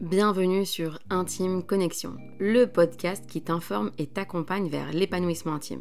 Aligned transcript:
Bienvenue 0.00 0.66
sur 0.66 0.98
Intime 1.08 1.62
Connexion, 1.62 2.18
le 2.38 2.66
podcast 2.66 3.24
qui 3.26 3.40
t'informe 3.40 3.92
et 3.96 4.06
t'accompagne 4.06 4.68
vers 4.68 4.92
l'épanouissement 4.92 5.54
intime. 5.54 5.80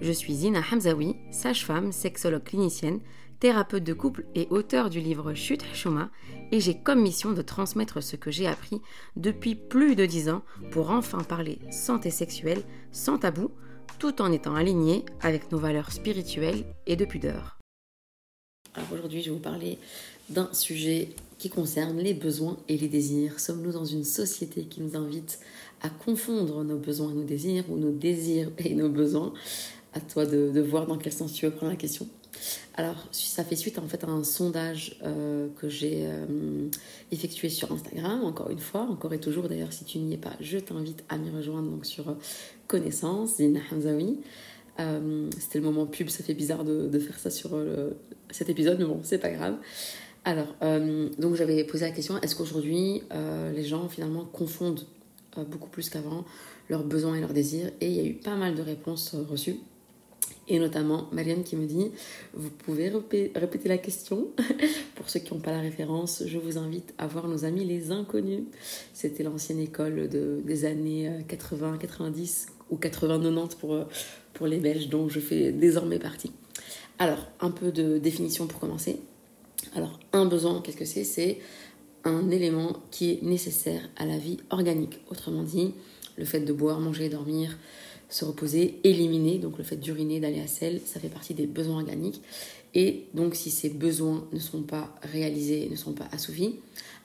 Je 0.00 0.10
suis 0.10 0.34
Zina 0.34 0.60
Hamzaoui, 0.72 1.14
sage-femme, 1.30 1.92
sexologue 1.92 2.42
clinicienne, 2.42 2.98
thérapeute 3.38 3.84
de 3.84 3.92
couple 3.92 4.24
et 4.34 4.48
auteur 4.50 4.90
du 4.90 4.98
livre 4.98 5.32
Chute 5.34 5.62
Hashoma, 5.70 6.10
et 6.50 6.58
j'ai 6.58 6.76
comme 6.76 7.00
mission 7.00 7.30
de 7.30 7.40
transmettre 7.40 8.02
ce 8.02 8.16
que 8.16 8.32
j'ai 8.32 8.48
appris 8.48 8.82
depuis 9.14 9.54
plus 9.54 9.94
de 9.94 10.06
dix 10.06 10.28
ans 10.28 10.42
pour 10.72 10.90
enfin 10.90 11.22
parler 11.22 11.60
santé 11.70 12.10
sexuelle 12.10 12.64
sans 12.90 13.18
tabou, 13.18 13.52
tout 14.00 14.20
en 14.20 14.32
étant 14.32 14.56
aligné 14.56 15.04
avec 15.20 15.52
nos 15.52 15.58
valeurs 15.58 15.92
spirituelles 15.92 16.64
et 16.88 16.96
de 16.96 17.04
pudeur. 17.04 17.60
Alors 18.74 18.92
aujourd'hui, 18.92 19.22
je 19.22 19.30
vais 19.30 19.36
vous 19.36 19.42
parler 19.42 19.78
d'un 20.30 20.52
sujet 20.52 21.10
qui 21.38 21.50
concerne 21.50 21.98
les 21.98 22.14
besoins 22.14 22.56
et 22.68 22.76
les 22.76 22.88
désirs. 22.88 23.40
Sommes-nous 23.40 23.72
dans 23.72 23.84
une 23.84 24.04
société 24.04 24.64
qui 24.64 24.80
nous 24.80 24.96
invite 24.96 25.38
à 25.82 25.90
confondre 25.90 26.64
nos 26.64 26.78
besoins 26.78 27.10
et 27.10 27.14
nos 27.14 27.24
désirs 27.24 27.64
ou 27.70 27.76
nos 27.76 27.92
désirs 27.92 28.50
et 28.58 28.74
nos 28.74 28.88
besoins? 28.88 29.32
À 29.92 30.00
toi 30.00 30.26
de, 30.26 30.60
voir 30.60 30.86
dans 30.86 30.98
quel 30.98 31.12
sens 31.12 31.32
tu 31.32 31.46
veux 31.46 31.52
prendre 31.52 31.72
la 31.72 31.78
question. 31.78 32.06
Alors, 32.74 33.08
ça 33.12 33.44
fait 33.44 33.56
suite 33.56 33.78
en 33.78 33.88
fait 33.88 34.04
à 34.04 34.08
un 34.08 34.24
sondage 34.24 34.98
euh, 35.02 35.48
que 35.56 35.70
j'ai 35.70 36.02
euh, 36.04 36.68
effectué 37.10 37.48
sur 37.48 37.72
Instagram, 37.72 38.22
encore 38.22 38.50
une 38.50 38.58
fois, 38.58 38.82
encore 38.82 39.14
et 39.14 39.18
toujours 39.18 39.48
d'ailleurs, 39.48 39.72
si 39.72 39.84
tu 39.84 39.98
n'y 39.98 40.12
es 40.12 40.18
pas, 40.18 40.34
je 40.40 40.58
t'invite 40.58 41.02
à 41.08 41.16
m'y 41.16 41.30
rejoindre 41.30 41.70
donc 41.70 41.86
sur 41.86 42.10
euh, 42.10 42.14
Connaissance, 42.66 43.36
Zina 43.36 43.60
Hamzaoui. 43.72 44.18
C'était 45.38 45.60
le 45.60 45.64
moment 45.64 45.86
pub, 45.86 46.10
ça 46.10 46.22
fait 46.22 46.34
bizarre 46.34 46.62
de, 46.62 46.86
de 46.86 46.98
faire 46.98 47.18
ça 47.18 47.30
sur 47.30 47.58
cet 48.30 48.50
épisode, 48.50 48.78
mais 48.78 48.84
bon, 48.84 49.00
c'est 49.02 49.16
pas 49.16 49.30
grave. 49.30 49.56
Alors, 50.26 50.56
euh, 50.62 51.08
donc 51.18 51.36
j'avais 51.36 51.62
posé 51.62 51.84
la 51.84 51.92
question 51.92 52.20
est-ce 52.20 52.34
qu'aujourd'hui 52.34 53.04
euh, 53.12 53.52
les 53.52 53.62
gens 53.62 53.88
finalement 53.88 54.24
confondent 54.24 54.84
euh, 55.38 55.44
beaucoup 55.44 55.68
plus 55.68 55.88
qu'avant 55.88 56.24
leurs 56.68 56.82
besoins 56.82 57.14
et 57.14 57.20
leurs 57.20 57.32
désirs? 57.32 57.70
Et 57.80 57.86
il 57.86 57.92
y 57.92 58.00
a 58.00 58.04
eu 58.04 58.14
pas 58.14 58.34
mal 58.34 58.56
de 58.56 58.62
réponses 58.62 59.14
reçues. 59.14 59.60
Et 60.48 60.58
notamment 60.58 61.08
Marianne 61.12 61.44
qui 61.44 61.54
me 61.54 61.64
dit 61.64 61.92
Vous 62.34 62.50
pouvez 62.50 62.88
répéter 62.88 63.68
la 63.68 63.78
question? 63.78 64.26
Pour 64.96 65.08
ceux 65.08 65.20
qui 65.20 65.32
n'ont 65.32 65.38
pas 65.38 65.52
la 65.52 65.60
référence, 65.60 66.24
je 66.26 66.38
vous 66.38 66.58
invite 66.58 66.92
à 66.98 67.06
voir 67.06 67.28
nos 67.28 67.44
amis 67.44 67.64
les 67.64 67.92
inconnus. 67.92 68.42
C'était 68.94 69.22
l'ancienne 69.22 69.60
école 69.60 70.08
de, 70.08 70.40
des 70.44 70.64
années 70.64 71.08
80, 71.28 71.78
90 71.78 72.46
ou 72.70 72.76
80, 72.76 73.20
90 73.20 73.54
pour, 73.54 73.78
pour 74.34 74.48
les 74.48 74.58
Belges, 74.58 74.88
dont 74.88 75.08
je 75.08 75.20
fais 75.20 75.52
désormais 75.52 76.00
partie. 76.00 76.32
Alors, 76.98 77.28
un 77.38 77.52
peu 77.52 77.70
de 77.70 77.98
définition 77.98 78.48
pour 78.48 78.58
commencer. 78.58 78.98
Alors, 79.76 80.00
un 80.14 80.24
besoin, 80.24 80.62
qu'est-ce 80.62 80.76
que 80.78 80.86
c'est? 80.86 81.04
C'est 81.04 81.38
un 82.04 82.30
élément 82.30 82.82
qui 82.90 83.10
est 83.10 83.22
nécessaire 83.22 83.82
à 83.98 84.06
la 84.06 84.16
vie 84.16 84.38
organique. 84.48 85.00
Autrement 85.10 85.42
dit, 85.42 85.74
le 86.16 86.24
fait 86.24 86.40
de 86.40 86.52
boire, 86.54 86.80
manger, 86.80 87.10
dormir, 87.10 87.58
se 88.08 88.24
reposer, 88.24 88.80
éliminer, 88.84 89.38
donc 89.38 89.58
le 89.58 89.64
fait 89.64 89.76
d'uriner, 89.76 90.18
d'aller 90.18 90.40
à 90.40 90.46
selle, 90.46 90.80
ça 90.86 90.98
fait 90.98 91.10
partie 91.10 91.34
des 91.34 91.46
besoins 91.46 91.82
organiques. 91.82 92.22
Et 92.74 93.04
donc, 93.12 93.34
si 93.34 93.50
ces 93.50 93.68
besoins 93.68 94.26
ne 94.32 94.38
sont 94.38 94.62
pas 94.62 94.94
réalisés, 95.02 95.68
ne 95.70 95.76
sont 95.76 95.92
pas 95.92 96.08
assouvis, 96.10 96.54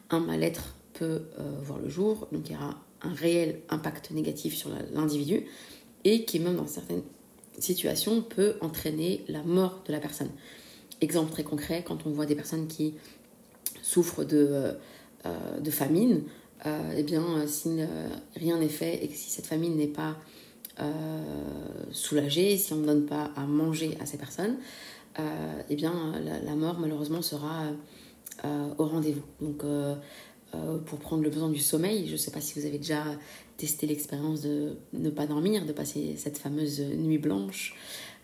un 0.10 0.22
mal-être 0.22 0.74
peut 0.94 1.24
euh, 1.40 1.60
voir 1.62 1.80
le 1.80 1.90
jour. 1.90 2.30
Donc, 2.32 2.44
il 2.48 2.54
y 2.54 2.56
aura 2.56 2.82
un 3.02 3.14
réel 3.14 3.60
impact 3.68 4.12
négatif 4.12 4.56
sur 4.56 4.70
l'individu 4.94 5.44
et 6.06 6.24
qui, 6.24 6.40
même 6.40 6.56
dans 6.56 6.68
certaines 6.68 7.04
situations, 7.60 8.22
peut 8.22 8.56
entraîner 8.62 9.26
la 9.28 9.44
mort 9.44 9.84
de 9.86 9.92
la 9.92 10.00
personne. 10.00 10.30
Exemple 11.02 11.32
très 11.32 11.44
concret, 11.44 11.84
quand 11.86 12.06
on 12.06 12.12
voit 12.12 12.28
des 12.28 12.36
personnes 12.36 12.68
qui 12.68 12.94
souffrent 13.82 14.24
de, 14.24 14.76
euh, 15.26 15.60
de 15.60 15.72
famine, 15.72 16.24
euh, 16.66 16.94
eh 16.96 17.04
bien, 17.04 17.46
si 17.48 17.80
rien 18.36 18.60
n'est 18.60 18.70
fait 18.70 19.04
et 19.04 19.10
si 19.10 19.30
cette 19.32 19.48
famine 19.48 19.76
n'est 19.76 19.88
pas 19.88 20.18
euh, 20.80 20.84
soulagée, 21.92 22.58
si 22.58 22.74
on 22.74 22.78
ne 22.78 22.86
donne 22.86 23.06
pas 23.06 23.32
à 23.36 23.46
manger 23.46 23.98
à 24.00 24.06
ces 24.06 24.18
personnes, 24.18 24.58
eh 25.70 25.76
bien, 25.76 26.14
la, 26.24 26.56
mort, 26.56 26.80
malheureusement, 26.80 27.22
sera 27.22 27.66
au 28.78 28.86
rendez-vous. 28.86 29.24
Donc, 29.42 29.64
pour 30.86 31.00
prendre 31.00 31.22
le 31.22 31.30
besoin 31.30 31.50
du 31.50 31.60
sommeil, 31.60 32.08
je 32.08 32.14
ne 32.14 32.18
sais 32.18 32.32
pas 32.32 32.42
si 32.42 32.60
vous 32.60 32.66
avez 32.66 32.78
déjà 32.78 33.04
testé 33.58 33.86
l'expérience 33.86 34.42
de 34.42 34.78
ne 34.94 35.10
pas 35.10 35.28
dormir, 35.28 35.66
de 35.66 35.74
passer 35.74 36.16
cette 36.18 36.38
fameuse 36.38 36.80
nuit 36.80 37.18
blanche. 37.18 37.76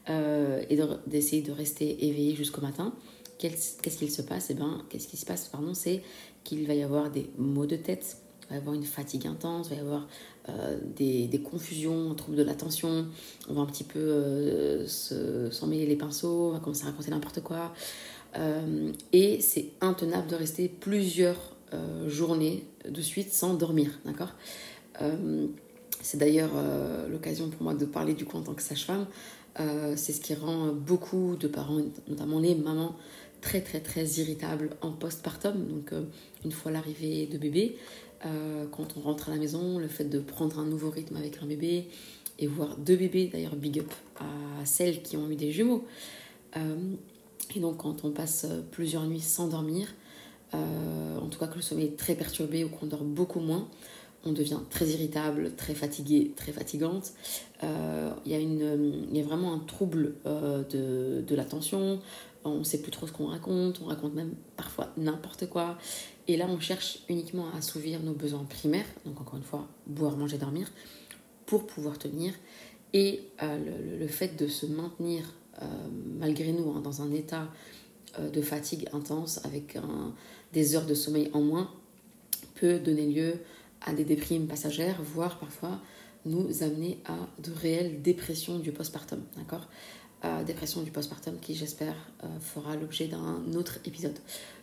Euh, 0.10 0.64
et 0.70 0.80
d'essayer 1.06 1.42
de, 1.42 1.52
rester 1.52 2.08
éveillé 2.08 2.36
jusqu'au 2.36 2.62
matin. 2.62 2.94
Qu'est-ce 3.38 3.98
qu'il 3.98 4.10
se 4.10 4.22
passe? 4.22 4.48
Eh 4.50 4.54
bien, 4.54 4.84
qu'est-ce 4.90 5.08
qui 5.08 5.18
se 5.18 5.26
passe? 5.26 5.48
Pardon, 5.48 5.74
c'est 5.74 6.02
qu'il 6.44 6.66
va 6.66 6.74
y 6.74 6.82
avoir 6.82 7.12
des 7.12 7.30
maux 7.38 7.66
de 7.66 7.76
tête, 7.76 8.18
il 8.44 8.50
va 8.50 8.56
y 8.56 8.58
avoir 8.60 8.74
une 8.74 8.86
fatigue 8.86 9.28
intense, 9.28 9.68
il 9.68 9.70
va 9.72 9.76
y 9.76 9.80
avoir 9.80 10.08
euh, 10.50 10.80
des, 10.96 11.28
des, 11.28 11.40
confusions, 11.40 12.12
un 12.12 12.16
trouble 12.16 12.38
de 12.38 12.44
l'attention, 12.44 13.08
on 13.50 13.54
va 13.54 13.62
un 13.62 13.66
petit 13.66 13.84
peu 13.84 14.00
euh, 14.00 14.88
les 15.62 15.96
pinceaux, 15.98 16.50
on 16.50 16.52
va 16.52 16.60
commencer 16.60 16.84
à 16.84 16.88
raconter 16.88 17.12
n'importe 17.12 17.42
quoi. 17.42 17.74
et 19.14 19.42
c'est 19.42 19.72
intenable 19.82 20.28
de 20.28 20.36
rester 20.36 20.70
plusieurs 20.70 21.56
journées 22.08 22.64
de 22.88 23.02
suite 23.02 23.34
sans 23.34 23.56
dormir, 23.56 24.00
d'accord? 24.06 24.34
C'est 26.02 26.18
d'ailleurs 26.18 26.52
l'occasion 27.10 27.50
pour 27.50 27.64
moi 27.64 27.74
de 27.74 27.86
parler 27.86 28.14
du 28.14 28.26
coup 28.26 28.38
en 28.38 28.42
tant 28.42 28.54
que 28.54 28.64
sage-femme. 28.64 29.06
Euh, 29.60 29.94
c'est 29.96 30.14
ce 30.14 30.22
qui 30.22 30.34
rend 30.34 30.72
beaucoup 30.74 31.36
de 31.36 31.48
parents, 31.48 31.82
notamment 32.08 32.40
les 32.40 32.56
mamans, 32.56 32.96
très 33.42 33.62
très 33.62 33.80
très 33.80 34.06
irritables 34.06 34.72
en 34.82 34.92
postpartum. 34.92 35.66
Donc 35.68 35.94
euh, 35.94 36.04
une 36.46 36.52
fois 36.52 36.72
l'arrivée 36.72 37.28
de 37.28 37.38
bébé, 37.38 37.78
euh, 38.26 38.66
quand 38.72 38.96
on 38.98 39.02
rentre 39.02 39.30
à 39.30 39.32
la 39.32 39.38
maison, 39.38 39.80
le 39.80 39.88
fait 39.88 40.06
de 40.06 40.20
prendre 40.20 40.60
un 40.60 40.66
nouveau 40.66 40.90
rythme 40.90 41.16
avec 41.18 41.42
un 41.42 41.46
bébé 41.46 41.88
et 42.40 42.48
voir 42.48 42.78
deux 42.78 42.96
bébés, 42.96 43.30
d'ailleurs 43.32 43.56
big 43.56 43.80
up 43.80 43.92
à 44.20 44.66
celles 44.66 45.02
qui 45.02 45.18
ont 45.18 45.30
eu 45.30 45.36
des 45.36 45.52
jumeaux. 45.52 45.86
et 47.56 47.60
donc 47.60 47.78
quand 47.78 48.04
on 48.06 48.12
passe 48.12 48.46
plusieurs 48.70 49.08
nuits 49.08 49.22
sans 49.22 49.48
dormir, 49.48 49.88
en 50.54 51.28
tout 51.32 51.40
cas 51.40 51.48
que 51.48 51.56
le 51.56 51.64
sommeil 51.64 51.86
est 51.86 51.98
très 51.98 52.14
perturbé 52.14 52.64
ou 52.64 52.70
qu'on 52.70 52.86
dort 52.86 53.04
beaucoup 53.04 53.40
moins, 53.40 53.68
on 54.28 54.34
devient 54.34 54.60
très 54.70 54.88
irritable, 54.88 55.56
très 55.56 55.74
fatigué, 55.74 56.34
très 56.36 56.52
fatigante. 56.52 57.14
Euh, 57.64 58.12
il 58.26 58.32
y, 58.32 59.20
a 59.20 59.24
vraiment 59.24 59.54
un 59.54 59.60
trouble 59.60 60.16
euh, 60.26 60.64
de, 60.64 61.22
de 61.22 61.36
l'attention. 61.36 62.02
On 62.44 62.60
ne 62.60 62.64
sait 62.64 62.82
plus 62.82 62.92
trop 62.92 63.08
ce 63.08 63.12
qu'on 63.12 63.28
raconte. 63.28 63.82
On 63.82 63.86
raconte 63.86 64.14
même 64.14 64.34
parfois 64.56 64.94
n'importe 64.98 65.48
quoi. 65.50 65.78
Et 66.28 66.38
là, 66.38 66.46
on 66.50 66.60
cherche 66.60 67.00
uniquement 67.10 67.50
à 67.54 67.58
assouvir 67.58 68.02
nos 68.02 68.14
besoins 68.14 68.44
primaires. 68.44 68.86
Donc, 69.06 69.20
encore 69.22 69.38
une 69.38 69.44
fois, 69.44 69.68
boire, 69.86 70.18
manger, 70.18 70.38
dormir, 70.38 70.70
pour 71.46 71.66
pouvoir 71.66 71.98
tenir. 71.98 72.34
Et 72.94 73.22
euh, 73.42 73.98
le, 74.00 74.08
fait 74.08 74.38
de 74.38 74.48
se 74.48 74.66
maintenir, 74.66 75.34
malgré 76.20 76.52
nous, 76.52 76.72
hein, 76.72 76.82
dans 76.82 77.02
un 77.02 77.12
état 77.12 77.48
de 78.20 78.42
fatigue 78.42 78.88
intense, 78.94 79.44
avec 79.46 79.78
des 80.54 80.76
heures 80.76 80.86
de 80.86 80.94
sommeil 80.94 81.30
en 81.34 81.42
moins, 81.42 81.72
peut 82.56 82.80
donner 82.80 83.08
lieu 83.08 83.34
à 83.82 83.94
des 83.94 84.04
déprimes 84.04 84.48
passagères, 84.48 85.02
voire 85.02 85.40
parfois 85.40 85.80
nous 86.26 86.64
amener 86.64 87.00
à 87.06 87.16
de 87.42 87.52
réelles 87.52 88.02
dépressions 88.02 88.60
du 88.60 88.72
postpartum, 88.72 89.22
d'accord? 89.38 89.68
Dépression 90.46 90.82
du 90.82 90.92
postpartum 90.92 91.40
qui, 91.40 91.56
j'espère, 91.56 91.96
euh, 92.24 92.28
fera 92.40 92.76
l'objet 92.76 93.08
d'un 93.08 93.54
autre 93.54 93.78
épisode. 93.86 94.18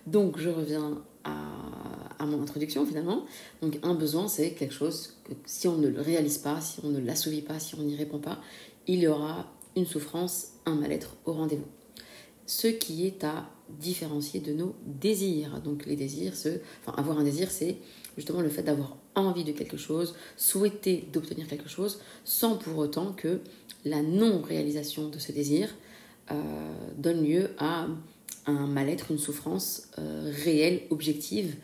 Donc, 0.06 0.38
je 0.38 0.50
reviens 0.50 1.02
à, 1.24 2.26
mon 2.26 2.42
introduction 2.42 2.84
finalement. 2.84 3.24
Donc, 3.62 3.78
un 3.82 3.94
besoin, 3.94 4.28
c'est 4.28 4.50
quelque 4.52 4.74
chose 4.74 5.14
que 5.24 5.32
si 5.46 5.68
on 5.68 5.76
ne 5.76 5.88
le 5.88 6.00
réalise 6.00 6.38
pas, 6.38 6.60
si 6.60 6.80
on 6.82 6.88
ne 6.88 6.98
l'assouvit 6.98 7.42
pas, 7.42 7.58
si 7.60 7.76
on 7.76 7.82
n'y 7.82 7.96
répond 7.96 8.18
pas, 8.18 8.40
il 8.86 8.98
y 8.98 9.06
aura 9.06 9.46
une 9.76 9.86
souffrance, 9.86 10.48
un 10.66 10.74
mal-être 10.74 11.16
au 11.24 11.32
rendez-vous. 11.32 11.68
Ce 12.46 12.66
qui 12.66 13.06
est 13.06 13.24
à 13.24 13.48
différencier 13.68 14.40
de 14.40 14.52
nos 14.52 14.74
désirs. 14.86 15.60
Donc, 15.60 15.86
les 15.86 15.96
désirs, 15.96 16.36
ce, 16.36 16.60
enfin, 16.84 16.96
avoir 16.96 17.18
un 17.18 17.24
désir, 17.24 17.50
c'est 17.50 17.76
justement 18.16 18.40
le 18.40 18.48
fait 18.48 18.62
d'avoir 18.62 18.96
envie 19.14 19.44
de 19.44 19.52
quelque 19.52 19.76
chose, 19.76 20.14
souhaiter 20.36 21.08
d'obtenir 21.12 21.46
quelque 21.46 21.68
chose, 21.68 22.00
sans 22.24 22.56
pour 22.56 22.78
autant 22.78 23.12
que 23.12 23.40
la 23.84 24.02
non-réalisation 24.02 25.08
de 25.08 25.18
ce 25.18 25.32
désir 25.32 25.74
euh, 26.30 26.34
donne 26.96 27.22
lieu 27.22 27.50
à 27.58 27.86
un 28.46 28.66
mal-être, 28.66 29.10
une 29.10 29.18
souffrance 29.18 29.88
euh, 29.98 30.32
réelle, 30.44 30.82
objective, 30.90 31.56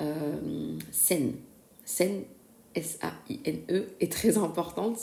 euh, 0.00 0.76
saine. 0.90 1.34
Saine, 1.84 2.22
S-A-I-N-E, 2.74 3.86
est 4.00 4.10
très 4.10 4.36
importante. 4.38 4.98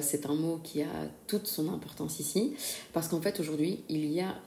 c'est 0.00 0.26
un 0.26 0.34
mot 0.34 0.60
qui 0.62 0.82
a 0.82 1.10
toute 1.26 1.48
son 1.48 1.72
importance 1.72 2.20
ici, 2.20 2.54
parce 2.92 3.08
qu'en 3.08 3.20
fait 3.20 3.40
aujourd'hui, 3.40 3.82
il 3.88 4.04
y 4.06 4.20
a 4.20 4.40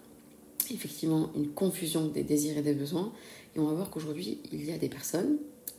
effectivement 0.75 1.31
une 1.35 1.49
confusion 1.49 2.07
des 2.07 2.23
désirs 2.23 2.57
et 2.57 2.61
des 2.61 2.73
besoins, 2.73 3.13
et 3.55 3.59
on 3.59 3.65
va 3.65 3.73
voir 3.73 3.89
qu'aujourd'hui, 3.89 4.39
il 4.51 4.65
y 4.65 4.71
a 4.71 4.77
des 4.77 4.89
personnes 4.89 5.37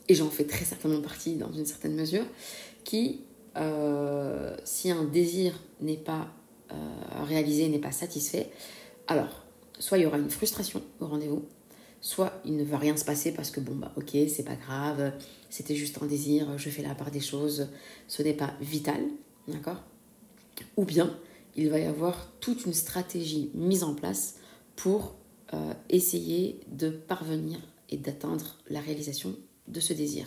et 0.09 0.15
j'en 0.15 0.29
fais 0.29 0.43
très 0.43 0.65
certainement 0.65 1.01
partie 1.01 1.35
dans 1.35 1.51
une 1.51 1.65
certaine 1.65 1.95
mesure, 1.95 2.25
qui, 2.83 3.21
euh, 3.57 4.57
si 4.65 4.89
un 4.89 5.03
désir 5.03 5.53
n'est 5.81 5.97
pas 5.97 6.33
euh, 6.71 6.75
réalisé, 7.23 7.69
n'est 7.69 7.79
pas 7.79 7.91
satisfait, 7.91 8.49
alors, 9.07 9.45
soit 9.77 9.99
il 9.99 10.01
y 10.01 10.05
aura 10.05 10.17
une 10.17 10.29
frustration 10.29 10.81
au 10.99 11.07
rendez-vous, 11.07 11.45
soit 12.01 12.41
il 12.43 12.57
ne 12.57 12.63
va 12.63 12.77
rien 12.77 12.97
se 12.97 13.05
passer 13.05 13.33
parce 13.33 13.51
que 13.51 13.59
bon 13.59 13.75
bah 13.75 13.91
ok 13.97 14.11
c'est 14.29 14.45
pas 14.45 14.55
grave, 14.55 15.11
c'était 15.49 15.75
juste 15.75 16.01
un 16.01 16.05
désir, 16.05 16.57
je 16.57 16.69
fais 16.69 16.81
la 16.81 16.95
part 16.95 17.11
des 17.11 17.19
choses, 17.19 17.67
ce 18.07 18.23
n'est 18.23 18.33
pas 18.33 18.53
vital, 18.61 19.01
d'accord? 19.47 19.83
Ou 20.77 20.85
bien 20.85 21.17
il 21.55 21.69
va 21.69 21.79
y 21.79 21.85
avoir 21.85 22.31
toute 22.39 22.65
une 22.65 22.73
stratégie 22.73 23.51
mise 23.53 23.83
en 23.83 23.93
place 23.93 24.35
pour 24.79 25.13
euh, 25.53 25.73
essayer 25.89 26.61
de 26.67 26.89
parvenir 26.89 27.59
et 27.89 27.97
d'atteindre 27.97 28.55
la 28.69 28.79
réalisation 28.79 29.35
de 29.67 29.79
ce 29.81 29.91
désir. 29.91 30.25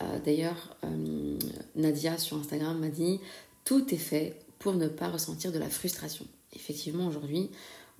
Euh, 0.00 0.20
d'ailleurs, 0.24 0.76
euh, 0.84 1.36
Nadia 1.74 2.18
sur 2.18 2.36
Instagram 2.36 2.78
m'a 2.78 2.88
dit 2.88 3.18
tout 3.64 3.92
est 3.92 3.98
fait 3.98 4.38
pour 4.60 4.74
ne 4.74 4.86
pas 4.86 5.08
ressentir 5.08 5.50
de 5.50 5.58
la 5.58 5.68
frustration. 5.68 6.24
Effectivement, 6.54 7.08
aujourd'hui, 7.08 7.50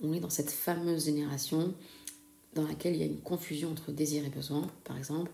on 0.01 0.13
est 0.13 0.21
dans 0.21 0.29
cette 0.29 0.49
fameuse 0.49 1.05
génération 1.05 1.73
dans 2.53 2.65
laquelle 2.65 2.95
il 2.95 3.01
y 3.01 3.03
a 3.03 3.07
une 3.07 3.19
confusion 3.19 3.69
entre 3.69 3.91
désir 3.91 4.23
et 4.25 4.29
besoin. 4.29 4.65
Par 4.85 4.97
exemple, 4.97 5.31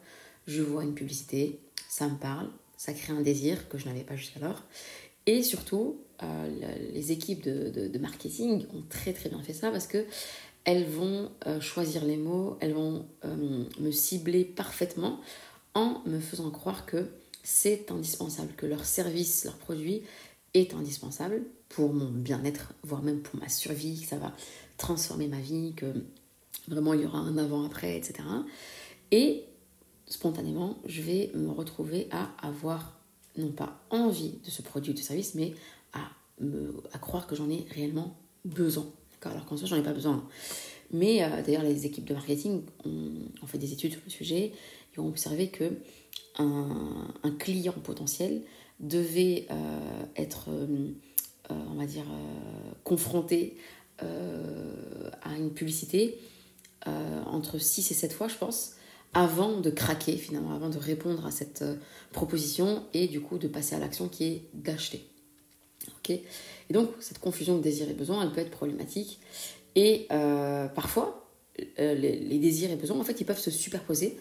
je 0.47 0.63
vois 0.63 0.83
une 0.83 0.95
publicité, 0.95 1.59
ça 1.87 2.07
me 2.07 2.17
parle, 2.17 2.49
ça 2.77 2.93
crée 2.93 3.13
un 3.13 3.21
désir 3.21 3.69
que 3.69 3.77
je 3.77 3.85
n'avais 3.85 4.03
pas 4.03 4.15
jusqu'alors. 4.15 4.63
Et 5.27 5.43
surtout, 5.43 5.99
euh, 6.23 6.75
les 6.93 7.11
équipes 7.11 7.43
de, 7.43 7.97
marketing 7.97 8.65
ont 8.73 8.83
très 8.89 9.13
très 9.13 9.29
bien 9.29 9.41
fait 9.41 9.53
ça 9.53 9.71
parce 9.71 9.87
que 9.87 10.05
elles 10.63 10.85
vont 10.85 11.31
euh, 11.45 11.59
choisir 11.61 12.03
les 12.05 12.17
mots, 12.17 12.57
elles 12.59 12.73
vont 12.73 13.05
euh, 13.23 13.65
me 13.79 13.91
cibler 13.91 14.43
parfaitement 14.43 15.19
en 15.75 16.01
me 16.05 16.19
faisant 16.19 16.49
croire 16.49 16.85
que 16.85 17.07
c'est 17.43 17.91
indispensable, 17.91 18.53
que 18.57 18.65
leur 18.65 18.85
service, 18.85 19.45
leur 19.45 19.57
produit 19.57 20.01
est 20.55 20.73
indispensable 20.73 21.43
pour 21.69 21.93
mon 21.93 22.09
bien-être, 22.09 22.73
voire 22.83 23.03
même 23.03 23.21
pour 23.21 23.39
ma 23.39 23.49
survie, 23.49 24.01
que 24.01 24.07
ça 24.07 24.17
va 24.17 24.33
transformer 24.77 25.27
ma 25.27 25.39
vie, 25.39 25.73
que 25.75 25.85
vraiment 26.67 26.93
il 26.93 27.01
y 27.01 27.05
aura 27.05 27.19
un 27.19 27.37
avant-après, 27.37 27.97
etc. 27.97 28.23
Et 29.11 29.43
spontanément, 30.07 30.79
je 30.87 31.01
vais 31.01 31.31
me 31.35 31.51
retrouver 31.51 32.07
à 32.11 32.31
avoir 32.41 32.94
non 33.37 33.51
pas 33.51 33.81
envie 33.89 34.39
de 34.43 34.49
ce 34.49 34.61
produit 34.61 34.91
ou 34.91 34.93
de 34.93 34.99
service, 34.99 35.35
mais 35.35 35.53
à, 35.93 36.99
croire 36.99 37.27
que 37.27 37.35
j'en 37.35 37.49
ai 37.49 37.65
réellement 37.71 38.17
besoin. 38.43 38.85
Alors 39.21 39.45
qu'en 39.45 39.57
soi, 39.57 39.67
j'en 39.67 39.77
ai 39.77 39.83
pas 39.83 39.93
besoin. 39.93 40.27
Mais 40.91 41.23
euh, 41.23 41.41
d'ailleurs, 41.41 41.63
les 41.63 41.85
équipes 41.85 42.05
de 42.05 42.13
marketing 42.13 42.61
ont, 42.85 43.47
fait 43.47 43.57
des 43.57 43.73
études 43.73 43.91
sur 43.91 44.01
le 44.05 44.11
sujet 44.11 44.51
et 44.95 44.99
ont 44.99 45.07
observé 45.07 45.49
que 45.49 45.71
un, 46.37 47.07
un 47.23 47.31
client 47.31 47.73
potentiel 47.83 48.41
devait 48.79 49.47
euh, 49.49 50.05
être, 50.15 50.49
euh, 50.49 50.93
on 51.49 51.75
va 51.75 51.85
dire, 51.85 52.05
confronté 52.83 53.57
à 53.99 55.37
une 55.37 55.51
publicité 55.53 56.19
entre 56.85 57.57
6 57.57 57.91
et 57.91 57.93
7 57.93 58.13
fois, 58.13 58.27
je 58.27 58.35
pense, 58.35 58.74
avant 59.15 59.59
de 59.61 59.69
craquer 59.71 60.17
finalement, 60.17 60.53
avant 60.53 60.69
de 60.69 60.77
répondre 60.77 61.25
à 61.25 61.31
cette 61.31 61.61
euh, 61.61 61.75
proposition 62.11 62.83
et 62.93 63.07
du 63.07 63.21
coup 63.21 63.37
de 63.37 63.47
passer 63.47 63.73
à 63.73 63.79
l'action 63.79 64.09
qui 64.09 64.25
est 64.25 64.41
d'acheter. 64.53 65.07
Ok? 65.97 66.09
Et 66.11 66.73
donc 66.73 66.91
cette 66.99 67.19
confusion 67.19 67.57
de 67.57 67.63
désir 67.63 67.89
et 67.89 67.93
besoin, 67.93 68.21
elle 68.21 68.31
peut 68.31 68.41
être 68.41 68.51
problématique. 68.51 69.19
Et 69.75 70.05
euh, 70.11 70.67
parfois, 70.67 71.29
euh, 71.79 71.95
les, 71.95 72.39
désirs 72.39 72.71
et 72.71 72.75
besoins, 72.75 72.99
en 72.99 73.03
fait, 73.03 73.19
ils 73.21 73.25
peuvent 73.25 73.39
se 73.39 73.51
superposer. 73.51 74.17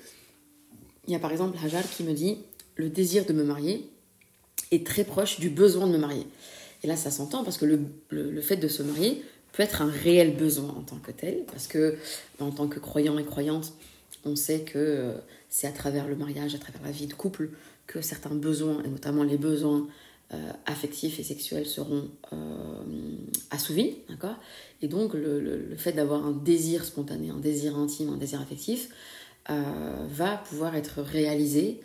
Il 1.07 1.13
y 1.13 1.17
a 1.17 1.19
par 1.19 1.33
exemple 1.33 1.59
Hajar 1.63 1.83
qui 1.91 2.05
me 2.05 2.13
dit 2.13 2.39
le 2.77 2.89
désir 2.89 3.27
de 3.27 3.33
me 3.33 3.43
marier 3.43 3.91
est 4.71 4.87
très 4.87 5.05
proche 5.05 5.41
du 5.41 5.51
besoin 5.51 5.89
de 5.89 5.93
me 5.93 5.99
marier. 5.99 6.27
Et 6.85 6.87
là, 6.87 6.97
ça 6.97 7.11
s'entend 7.11 7.43
parce 7.43 7.59
que 7.59 7.65
le, 7.65 7.81
le, 8.11 8.41
fait 8.41 8.57
de 8.57 8.69
se 8.69 8.83
marier 8.83 9.23
peut 9.53 9.63
être 9.63 9.83
un 9.83 9.91
réel 9.91 10.37
besoin 10.37 10.69
en 10.69 10.83
tant 10.83 10.97
que 10.97 11.11
tel, 11.11 11.45
parce 11.51 11.67
que 11.67 11.97
en 12.41 12.51
tant 12.51 12.69
que 12.69 12.79
croyant 12.79 13.19
et 13.19 13.25
croyante, 13.25 13.73
on 14.25 14.37
sait 14.37 14.61
que 14.61 14.79
euh, 14.79 15.13
c'est 15.49 15.67
à 15.67 15.73
travers 15.73 16.09
le 16.09 16.17
mariage, 16.17 16.55
à 16.55 16.59
travers 16.59 16.83
la 16.83 16.91
vie 16.91 17.07
de 17.07 17.15
couple, 17.15 17.51
que 17.87 18.01
certains 18.01 18.35
besoins, 18.35 18.83
et 18.85 18.89
notamment 18.89 19.23
les 19.23 19.37
besoins 19.37 19.87
euh, 20.33 20.51
affectifs 20.67 21.19
et 21.19 21.23
sexuels, 21.23 21.67
seront 21.67 22.09
euh, 22.33 22.37
assouvis. 23.51 23.99
Et 24.83 24.89
donc, 24.89 25.15
le, 25.15 25.75
fait 25.77 25.93
d'avoir 25.93 26.25
un 26.25 26.33
désir 26.33 26.85
spontané, 26.85 27.31
un 27.31 27.39
désir 27.39 27.77
intime, 27.77 28.11
un 28.11 28.17
désir 28.17 28.41
affectif, 28.41 28.89
va 29.47 30.39
pouvoir 30.39 30.75
être 30.75 31.03
réalisé, 31.03 31.81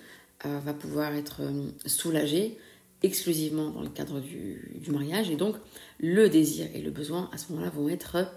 va 0.45 0.73
pouvoir 0.73 1.13
être 1.13 1.41
soulagé 1.85 2.57
exclusivement 3.03 3.69
dans 3.69 3.81
le 3.81 3.89
cadre 3.89 4.21
du, 4.21 4.71
du, 4.81 4.91
mariage. 4.91 5.29
Et 5.29 5.35
donc, 5.35 5.57
le 5.99 6.29
désir 6.29 6.67
et 6.73 6.81
le 6.81 6.89
besoin, 6.89 7.29
à 7.33 7.37
ce 7.37 7.51
moment-là, 7.51 7.69
vont 7.69 7.89
être 7.89 8.31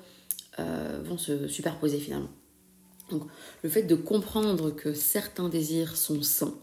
vont 0.59 1.19
se 1.19 1.47
superposer 1.47 1.99
finalement. 1.99 2.31
Donc, 3.13 3.29
le 3.63 3.71
fait 3.71 3.83
de 3.85 3.95
comprendre 3.95 4.71
que 4.71 4.93
certains 4.93 5.49
désirs 5.49 5.97
sont 5.97 6.23
sains, 6.23 6.55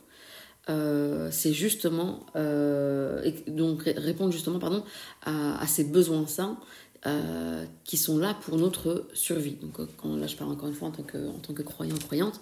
euh, 0.70 1.30
c'est 1.32 1.54
justement 1.54 2.26
euh, 2.36 3.32
donc 3.48 3.84
répondre 3.84 4.32
justement 4.32 4.60
pardon 4.60 4.84
à, 5.24 5.66
ces 5.66 5.84
besoins 5.84 6.28
sains 6.28 6.60
euh, 7.08 7.66
qui 7.86 7.98
sont 7.98 8.20
là 8.20 8.36
pour 8.42 8.58
notre 8.58 9.08
survie. 9.14 9.56
Donc 9.62 9.80
là 9.80 10.28
je 10.28 10.36
parle 10.36 10.52
encore 10.52 10.68
une 10.68 10.76
fois 10.76 10.90
en 10.90 10.92
tant 10.92 11.04
que 11.04 11.18
en 11.18 11.40
tant 11.40 11.54
croyant 11.64 11.96
croyante, 11.98 12.40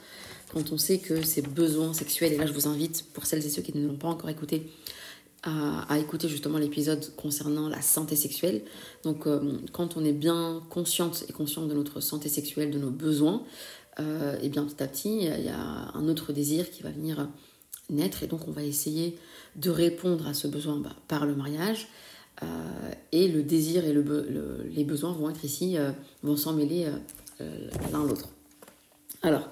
quand 0.51 0.71
on 0.73 0.77
sait 0.77 0.97
que 0.97 1.21
ces 1.21 1.41
besoins 1.41 1.93
sexuels 1.93 2.33
et 2.33 2.37
là 2.37 2.45
je 2.45 2.53
vous 2.53 2.67
invite 2.67 3.05
pour 3.13 3.25
celles 3.25 3.45
et 3.45 3.49
ceux 3.49 3.61
qui 3.61 3.77
ne 3.77 3.87
l'ont 3.87 3.97
pas 3.97 4.09
encore 4.09 4.29
écouté 4.29 4.69
à, 5.43 5.83
à 5.93 5.97
écouter 5.97 6.27
justement 6.27 6.57
l'épisode 6.57 7.15
concernant 7.15 7.69
la 7.69 7.81
santé 7.81 8.17
sexuelle. 8.17 8.63
Donc 9.03 9.25
quand 9.71 9.95
on 9.95 10.03
est 10.03 10.11
bien 10.11 10.63
consciente 10.69 11.23
et 11.29 11.31
conscient 11.31 11.65
de 11.65 11.73
notre 11.73 12.01
santé 12.01 12.27
sexuelle, 12.27 12.71
de 12.71 12.79
nos 12.79 12.91
besoins, 12.91 13.43
euh, 13.99 14.37
et 14.41 14.49
bien 14.49 14.63
petit 14.65 14.83
à 14.83 14.87
petit, 14.87 15.17
il 15.25 15.43
y 15.45 15.49
a 15.49 15.91
un 15.93 16.07
autre 16.07 16.33
désir 16.33 16.69
qui 16.69 16.83
va 16.83 16.89
venir 16.89 17.27
naître 17.89 18.23
et 18.23 18.27
donc 18.27 18.47
on 18.47 18.51
va 18.51 18.63
essayer 18.63 19.17
de 19.55 19.69
répondre 19.69 20.27
à 20.27 20.33
ce 20.33 20.47
besoin 20.47 20.77
bah, 20.77 20.95
par 21.07 21.25
le 21.25 21.35
mariage. 21.35 21.87
Euh, 22.43 22.45
et 23.11 23.27
le 23.27 23.41
désir 23.41 23.83
et 23.85 23.93
les 23.93 24.83
besoins 24.83 25.11
vont 25.11 25.29
être 25.29 25.43
ici, 25.43 25.77
euh, 25.77 25.91
vont 26.21 26.37
s'en 26.37 26.53
mêler 26.53 26.87
l'un 27.91 28.05
l'autre. 28.05 28.29
Alors, 29.23 29.49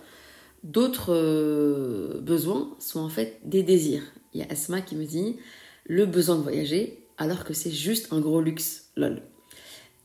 d'autres 0.63 2.19
besoins 2.21 2.75
sont 2.80 3.00
en 3.00 3.09
fait 3.09 3.39
des 3.44 3.63
désirs. 3.63 4.03
Il 4.33 4.42
y 4.42 4.44
a 4.44 4.47
Asma 4.51 4.81
qui 4.81 4.95
me 4.95 5.06
dit 5.06 5.38
le 5.86 6.06
besoin 6.06 6.36
de 6.36 6.42
voyager 6.42 7.07
alors 7.18 7.44
que 7.44 7.53
c'est 7.53 7.71
juste 7.71 8.12
un 8.12 8.19
gros 8.19 8.42
luxe. 8.42 8.89
Lol. 8.95 9.21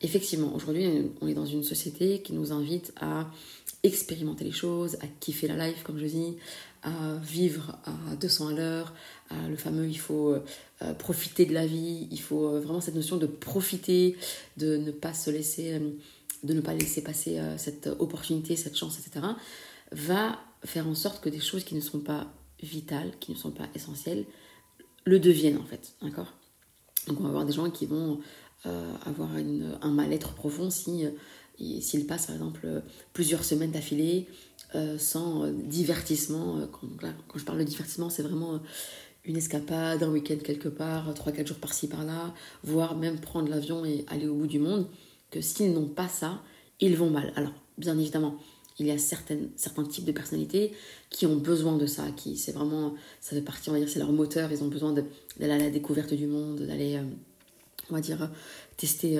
Effectivement, 0.03 0.55
aujourd'hui, 0.55 1.11
on 1.21 1.29
est 1.29 1.35
dans 1.35 1.47
une 1.47 1.63
société 1.63 2.23
qui 2.23 2.33
nous 2.33 2.53
invite 2.53 2.93
à 3.01 3.31
expérimenter 3.83 4.45
les 4.45 4.53
choses, 4.53 4.97
à 4.97 5.07
kiffer 5.21 5.49
la 5.49 5.69
life, 5.69 5.83
comme 5.83 5.99
je 5.99 6.07
dis, 6.07 6.37
à 6.83 7.17
vivre 7.23 7.79
à 7.85 8.17
200 8.17 8.49
à 8.49 8.53
l'heure, 8.53 8.95
le 9.31 9.57
fameux 9.57 9.87
il 9.87 9.99
faut 9.99 10.37
euh, 10.83 10.95
profiter 10.95 11.45
de 11.45 11.53
la 11.53 11.67
vie, 11.67 12.09
il 12.11 12.21
faut 12.21 12.47
euh, 12.47 12.61
vraiment 12.61 12.81
cette 12.81 12.95
notion 12.95 13.19
de 13.19 13.27
profiter, 13.27 14.17
de 14.57 14.79
ne 14.79 14.91
pas 14.91 15.13
se 15.13 15.29
laisser, 15.29 15.75
euh, 15.75 15.91
de 16.43 16.55
ne 16.55 16.63
pas 16.63 16.73
laisser 16.73 17.03
passer 17.03 17.39
cette 17.59 17.87
opportunité, 17.99 18.57
cette 18.57 18.79
chance, 18.79 18.99
etc., 18.99 19.27
va 19.93 20.39
faire 20.65 20.89
en 20.89 20.95
sorte 20.95 21.23
que 21.23 21.29
des 21.29 21.39
choses 21.39 21.65
qui 21.65 21.75
ne 21.75 21.81
sont 21.81 22.01
pas 22.01 22.33
vitales, 22.63 23.13
qui 23.21 23.33
ne 23.33 23.37
sont 23.37 23.51
pas 23.51 23.69
essentielles, 23.75 24.25
le 25.05 25.19
deviennent 25.19 25.59
en 25.59 25.67
fait, 25.67 25.93
d'accord? 26.01 26.33
Donc 27.09 27.21
on 27.21 27.25
va 27.25 27.29
avoir 27.29 27.45
des 27.45 27.53
gens 27.53 27.71
qui 27.71 27.85
vont 27.85 28.21
avoir 28.65 29.31
un 29.35 29.91
mal-être 29.91 30.33
profond 30.33 30.71
si 30.71 31.05
s'il 31.81 32.07
passe 32.07 32.27
par 32.27 32.37
exemple 32.37 32.67
plusieurs 33.13 33.45
semaines 33.45 33.71
d'affilée 33.71 34.27
euh, 34.77 34.99
sans 34.99 35.45
euh, 35.45 35.53
divertissement, 35.53 36.59
euh, 36.59 36.67
quand, 36.71 37.39
je 37.39 37.45
parle 37.45 37.59
de 37.59 37.65
divertissement, 37.65 38.09
c'est 38.09 38.23
vraiment 38.23 38.61
une 39.25 39.37
escapade, 39.37 40.03
un 40.03 40.11
week-end 40.11 40.37
quelque 40.45 40.69
part, 40.69 41.13
3-4 41.13 41.49
jours 41.49 41.57
par-ci 41.57 41.89
par-là, 41.89 42.33
voire 42.63 42.97
même 42.97 43.19
prendre 43.19 43.49
l'avion 43.49 43.85
et 43.85 44.05
aller 44.09 44.29
au 44.29 44.35
bout 44.35 44.47
du 44.47 44.61
monde, 44.61 44.87
que 45.31 45.41
s'ils 45.41 45.73
n'ont 45.73 45.89
pas 45.89 46.07
ça, 46.07 46.41
ils 46.79 46.97
vont 46.97 47.11
mal. 47.11 47.33
Alors, 47.35 47.53
bien 47.79 47.99
évidemment, 47.99 48.37
il 48.79 48.87
y 48.87 48.93
a 48.93 48.99
certains 48.99 49.85
types 49.89 50.05
de 50.05 50.13
personnalités 50.13 50.73
qui 51.11 51.27
ont 51.27 51.37
besoin 51.37 51.77
de 51.77 51.87
ça, 51.87 52.05
qui 52.17 52.37
c'est 52.37 52.53
vraiment, 52.53 52.95
ça 53.21 53.35
fait 53.35 53.43
partie, 53.43 53.71
on 53.71 53.73
va 53.73 53.81
dire, 53.81 53.89
c'est 53.89 53.99
leur 53.99 54.13
moteur, 54.13 54.53
ils 54.53 54.63
ont 54.63 54.69
besoin 54.69 54.93
d'aller 54.93 55.53
à 55.53 55.59
la 55.59 55.71
découverte 55.71 56.15
du 56.15 56.29
monde, 56.29 56.61
d'aller, 56.61 57.01
on 57.91 57.95
va 57.95 58.01
dire, 58.01 58.31
tester 58.77 59.19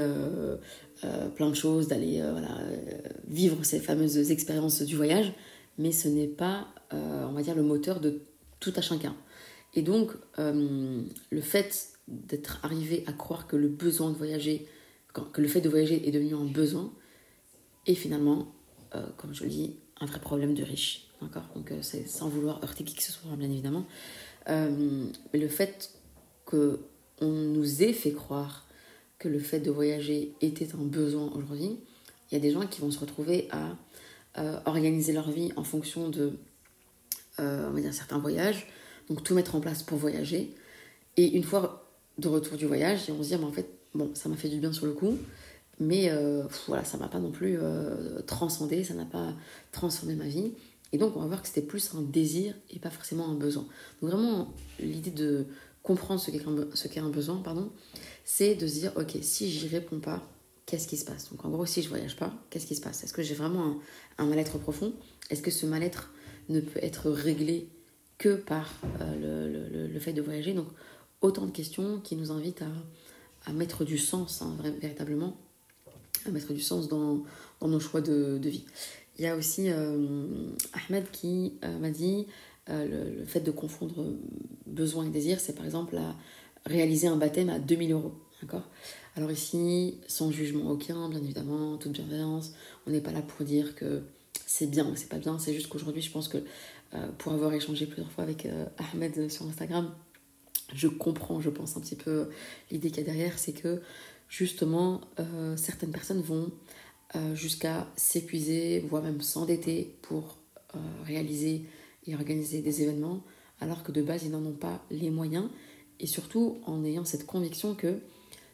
euh, 1.05 1.29
plein 1.31 1.49
de 1.49 1.55
choses, 1.55 1.89
d'aller 1.89 2.21
euh, 2.21 2.33
voilà, 2.33 2.59
euh, 2.59 2.99
vivre 3.27 3.65
ces 3.65 3.81
fameuses 3.81 4.31
expériences 4.31 4.83
du 4.83 4.97
voyage, 4.97 5.33
mais 5.79 5.93
ce 5.93 6.09
n'est 6.09 6.27
pas, 6.27 6.69
on 6.93 7.33
va 7.33 7.43
dire, 7.43 7.55
le 7.55 7.63
moteur 7.63 8.01
de 8.01 8.21
tout 8.59 8.73
à 8.77 8.83
chacun. 8.83 9.17
Et 9.73 9.81
donc, 9.81 10.11
le 10.37 11.41
fait 11.41 11.93
d'être 12.09 12.59
arrivé 12.63 13.05
à 13.07 13.13
croire 13.13 13.47
que 13.47 13.57
le 13.57 13.69
besoin 13.69 14.11
de 14.11 14.17
voyager, 14.17 14.67
que 15.33 15.41
le 15.41 15.49
fait 15.49 15.63
de 15.63 15.71
voyager 15.71 16.07
est 16.07 16.11
devenu 16.11 16.35
un 16.35 16.45
besoin, 16.45 16.93
est 17.87 17.95
finalement, 17.95 18.53
comme 19.17 19.33
je 19.33 19.45
le 19.45 19.49
dis, 19.49 19.77
un 20.01 20.07
vrai 20.07 20.21
problème 20.21 20.53
de 20.53 20.65
riche. 20.65 21.09
D'accord? 21.23 21.45
Donc, 21.55 21.73
c'est 21.81 22.07
sans 22.07 22.29
vouloir 22.29 22.63
heurter 22.63 22.85
qui 22.85 22.97
que 22.97 23.03
ce 23.03 23.13
soit, 23.13 23.35
bien 23.37 23.51
évidemment. 23.51 23.87
mais 24.49 25.39
le 25.39 25.49
fait 25.49 25.93
qu'on 27.21 27.31
nous 27.31 27.83
ait 27.83 27.93
fait 27.93 28.13
croire 28.13 28.67
que 29.19 29.29
le 29.29 29.39
fait 29.39 29.61
de 29.61 29.71
voyager 29.71 30.33
était 30.41 30.75
un 30.75 30.83
besoin 30.83 31.31
aujourd'hui, 31.35 31.79
il 32.31 32.35
y 32.35 32.37
a 32.37 32.41
des 32.41 32.51
gens 32.51 32.67
qui 32.67 32.81
vont 32.81 32.91
se 32.91 32.99
retrouver 32.99 33.49
à 33.51 33.77
organiser 34.65 35.13
leur 35.13 35.31
vie 35.31 35.53
en 35.57 35.65
fonction 35.65 36.09
de, 36.09 36.33
on 37.39 37.71
va 37.71 37.81
dire, 37.81 37.93
certains 37.93 38.19
voyages, 38.19 38.67
donc 39.09 39.23
tout 39.23 39.35
mettre 39.35 39.55
en 39.55 39.61
place 39.61 39.83
pour 39.83 39.99
voyager. 39.99 40.55
Et 41.17 41.37
une 41.37 41.45
fois 41.45 41.91
de 42.19 42.29
retour 42.29 42.57
du 42.57 42.67
voyage, 42.67 43.03
ils 43.09 43.15
vont 43.15 43.23
se 43.23 43.29
dire, 43.29 43.39
mais 43.39 43.47
en 43.47 43.53
fait, 43.53 43.69
bon, 43.95 44.11
ça 44.15 44.29
m'a 44.29 44.37
fait 44.37 44.49
du 44.49 44.59
bien 44.59 44.73
sur 44.73 44.87
le 44.87 44.93
coup, 44.93 45.19
mais 45.79 46.11
voilà, 46.67 46.85
ça 46.85 46.97
m'a 46.97 47.09
pas 47.09 47.19
non 47.19 47.31
plus 47.31 47.59
transcendé, 48.27 48.85
ça 48.85 48.95
n'a 48.95 49.05
pas 49.05 49.35
transformé 49.73 50.15
ma 50.15 50.27
vie. 50.27 50.53
Et 50.93 50.99
donc, 50.99 51.17
on 51.17 51.21
va 51.21 51.27
voir 51.27 51.43
que 51.43 51.49
c'était 51.49 51.63
plus 51.63 51.95
un 51.95 52.03
désir 52.03 52.55
et 52.71 52.79
pas 52.79 52.91
forcément 52.91 53.29
un 53.29 53.35
besoin. 53.35 53.67
Donc, 54.01 54.11
vraiment, 54.11 54.53
l'idée 54.81 55.13
de 55.13 55.47
comprendre 55.83 56.21
ce 56.21 56.31
qu'est 56.89 57.01
un, 57.01 57.09
besoin, 57.09 57.37
pardon, 57.37 57.71
c'est 58.25 58.55
de 58.55 58.67
se 58.67 58.75
dire, 58.75 58.93
ok, 58.97 59.17
si 59.23 59.51
j'y 59.51 59.69
réponds 59.69 60.01
pas, 60.01 60.23
qu'est-ce 60.67 60.87
qui 60.87 60.97
se 60.97 61.05
passe? 61.05 61.31
Donc, 61.31 61.45
en 61.45 61.51
gros, 61.51 61.67
si 61.67 61.83
je 61.83 61.89
voyage 61.89 62.17
pas, 62.17 62.33
qu'est-ce 62.51 62.67
qui 62.67 62.77
se 62.77 62.81
passe? 62.81 63.03
Est-ce 63.03 63.13
que 63.13 63.23
j'ai 63.23 63.35
vraiment 63.35 63.79
un, 64.19 64.27
mal-être 64.27 64.59
profond? 64.59 64.93
Est-ce 65.31 65.43
que 65.43 65.51
ce 65.51 65.67
mal-être 65.67 66.13
ne 66.49 66.61
peut 66.61 66.81
être 66.83 67.11
réglé 67.11 67.69
que 68.19 68.35
par 68.35 68.71
euh, 69.01 69.89
le, 69.89 70.01
fait 70.01 70.13
de 70.13 70.23
voyager? 70.23 70.53
Donc, 70.53 70.69
autant 71.23 71.47
de 71.47 71.51
questions 71.51 72.01
qui 72.01 72.17
nous 72.17 72.31
invitent 72.31 72.63
à, 73.47 73.53
mettre 73.53 73.85
du 73.85 73.99
sens, 73.99 74.43
hein, 74.43 74.57
véritablement, 74.81 75.37
à 76.27 76.31
mettre 76.31 76.53
du 76.53 76.61
sens 76.61 76.89
dans, 76.89 77.25
nos 77.63 77.81
choix 77.81 78.01
de 78.01 78.39
vie. 78.49 78.65
Il 79.21 79.25
y 79.25 79.27
a 79.27 79.37
aussi 79.37 79.69
euh, 79.69 80.47
Ahmed 80.73 81.11
qui 81.11 81.53
euh, 81.63 81.79
m'a 81.79 81.91
dit 81.91 82.27
euh, 82.71 83.17
le, 83.19 83.25
fait 83.25 83.41
de 83.41 83.51
confondre 83.51 84.05
besoin 84.67 85.07
et 85.07 85.11
désir, 85.11 85.41
c'est 85.41 85.55
par 85.55 85.65
exemple 85.65 85.97
à 85.97 86.17
réaliser 86.67 87.07
un 87.07 87.17
baptême 87.17 87.49
à 87.49 87.59
2000 87.59 87.93
euros. 87.93 88.15
D'accord? 88.41 88.69
Alors 89.17 89.31
ici, 89.31 89.99
sans 90.07 90.31
jugement 90.31 90.71
aucun, 90.71 91.09
bien 91.09 91.21
évidemment, 91.23 91.77
toute 91.77 91.93
bienveillance, 91.93 92.53
on 92.87 92.91
n'est 92.91 93.01
pas 93.01 93.13
là 93.13 93.23
pour 93.23 93.45
dire 93.45 93.75
que 93.75 94.03
c'est 94.47 94.69
bien 94.69 94.87
ou 94.87 94.97
c'est 94.97 95.09
pas 95.09 95.19
bien, 95.19 95.39
c'est 95.39 95.53
juste 95.53 95.69
qu'aujourd'hui, 95.69 96.03
je 96.03 96.11
pense 96.11 96.29
que 96.29 96.39
pour 97.19 97.33
avoir 97.33 97.53
échangé 97.53 97.87
plusieurs 97.87 98.11
fois 98.11 98.25
avec 98.25 98.49
Ahmed 98.93 99.31
sur 99.31 99.47
Instagram, 99.47 99.95
je 100.75 100.89
comprends, 100.89 101.41
je 101.41 101.51
pense 101.51 101.77
un 101.77 101.81
petit 101.81 101.97
peu 101.97 102.31
l'idée 102.71 102.91
qu'il 102.91 102.99
y 102.99 103.03
a 103.03 103.05
derrière, 103.05 103.39
c'est 103.39 103.53
que 103.53 103.81
justement, 104.29 105.03
certaines 105.57 105.93
personnes 105.93 106.23
vont 106.23 106.51
euh, 107.17 107.35
jusqu'à 107.35 107.89
s'épuiser, 107.97 108.87
voire 108.89 109.03
même 109.03 109.21
s'endetter 109.21 109.97
pour 110.01 110.39
euh, 110.77 110.79
réaliser 111.05 111.65
et 112.07 112.15
organiser 112.15 112.61
des 112.63 112.83
événements, 112.83 113.23
alors 113.61 113.83
que 113.83 113.93
de 113.93 114.03
base, 114.03 114.25
ils 114.25 114.31
n'en 114.31 114.45
ont 114.45 114.53
pas 114.53 114.85
les 114.91 115.11
moyens, 115.11 115.49
et 115.99 116.07
surtout 116.07 116.59
en 116.67 116.85
ayant 116.85 117.05
cette 117.05 117.27
conviction 117.27 117.75
que 117.75 117.99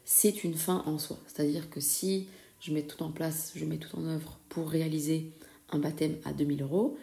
c'est 0.05 0.43
une 0.43 0.53
fin 0.53 0.83
en 0.85 0.99
soi. 0.99 1.17
C'est-à-dire 1.27 1.69
que 1.69 1.79
si 1.79 2.27
je 2.59 2.73
mets 2.73 2.83
tout 2.83 3.03
en 3.03 3.11
place, 3.11 3.51
je 3.55 3.65
mets 3.65 3.77
tout 3.77 3.95
en 3.97 4.05
œuvre 4.05 4.37
pour 4.49 4.69
réaliser 4.69 5.31
un 5.69 5.79
baptême 5.79 6.15
à 6.25 6.33
2000 6.33 6.61
euros, 6.61 6.97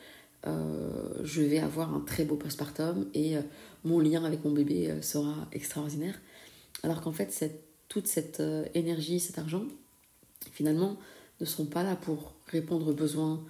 euh, 0.46 1.14
je 1.22 1.40
vais 1.40 1.58
avoir 1.58 1.94
un 1.94 2.00
très 2.00 2.24
beau 2.24 2.36
postpartum 2.36 3.06
et 3.14 3.36
mon 3.84 3.98
lien 3.98 4.24
avec 4.24 4.44
mon 4.44 4.50
bébé 4.50 5.00
sera 5.00 5.48
extraordinaire. 5.52 6.20
Alors 6.82 7.00
qu'en 7.00 7.12
fait, 7.12 7.50
toute 7.88 8.06
cette 8.06 8.42
énergie, 8.74 9.20
cet 9.20 9.38
argent, 9.38 9.64
finalement, 10.52 10.98
ne 11.40 11.46
sont 11.46 11.66
pas 11.66 11.82
là 11.82 11.96
pour 11.96 12.34
répondre 12.46 12.88
aux 12.88 12.94
besoins 12.94 13.42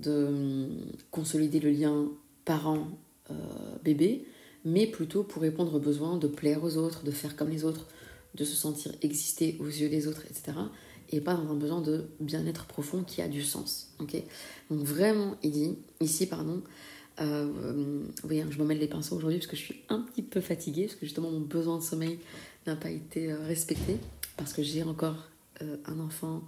de 0.00 0.26
hum, 0.26 0.80
consolider 1.10 1.60
le 1.60 1.70
lien 1.70 2.08
parent-bébé, 2.44 4.26
mais 4.64 4.86
plutôt 4.86 5.22
pour 5.24 5.42
répondre 5.42 5.74
aux 5.74 5.80
besoins 5.80 6.16
de 6.16 6.28
plaire 6.28 6.62
aux 6.62 6.76
autres, 6.76 7.04
de 7.04 7.10
faire 7.10 7.36
comme 7.36 7.50
les 7.50 7.64
autres, 7.64 7.86
de 8.34 8.44
se 8.44 8.54
sentir 8.54 8.92
exister 9.02 9.56
aux 9.60 9.66
yeux 9.66 9.88
des 9.88 10.06
autres, 10.06 10.22
etc. 10.26 10.52
Et 11.10 11.20
pas 11.20 11.34
dans 11.34 11.50
un 11.50 11.54
besoin 11.54 11.80
de 11.80 12.06
bien-être 12.20 12.64
profond 12.66 13.02
qui 13.02 13.20
a 13.20 13.28
du 13.28 13.42
sens. 13.42 13.94
Donc 13.98 14.14
vraiment, 14.70 15.36
il 15.42 15.50
dit, 15.50 15.78
ici, 16.00 16.26
pardon, 16.26 16.62
euh, 17.20 18.02
oui, 18.24 18.40
hein, 18.40 18.46
je 18.50 18.58
m'emmène 18.58 18.78
les 18.78 18.88
pinceaux 18.88 19.16
aujourd'hui 19.16 19.38
parce 19.38 19.50
que 19.50 19.56
je 19.56 19.62
suis 19.62 19.82
un 19.90 20.00
petit 20.00 20.22
peu 20.22 20.40
fatiguée, 20.40 20.86
parce 20.86 20.94
que 20.94 21.04
justement 21.04 21.30
mon 21.30 21.40
besoin 21.40 21.78
de 21.78 21.82
sommeil 21.82 22.18
n'a 22.66 22.76
pas 22.76 22.90
été 22.90 23.30
euh, 23.30 23.44
respecté, 23.46 23.98
parce 24.36 24.52
que 24.52 24.62
j'ai 24.62 24.82
encore 24.82 25.28
euh, 25.60 25.76
un 25.84 26.00
enfant 26.00 26.42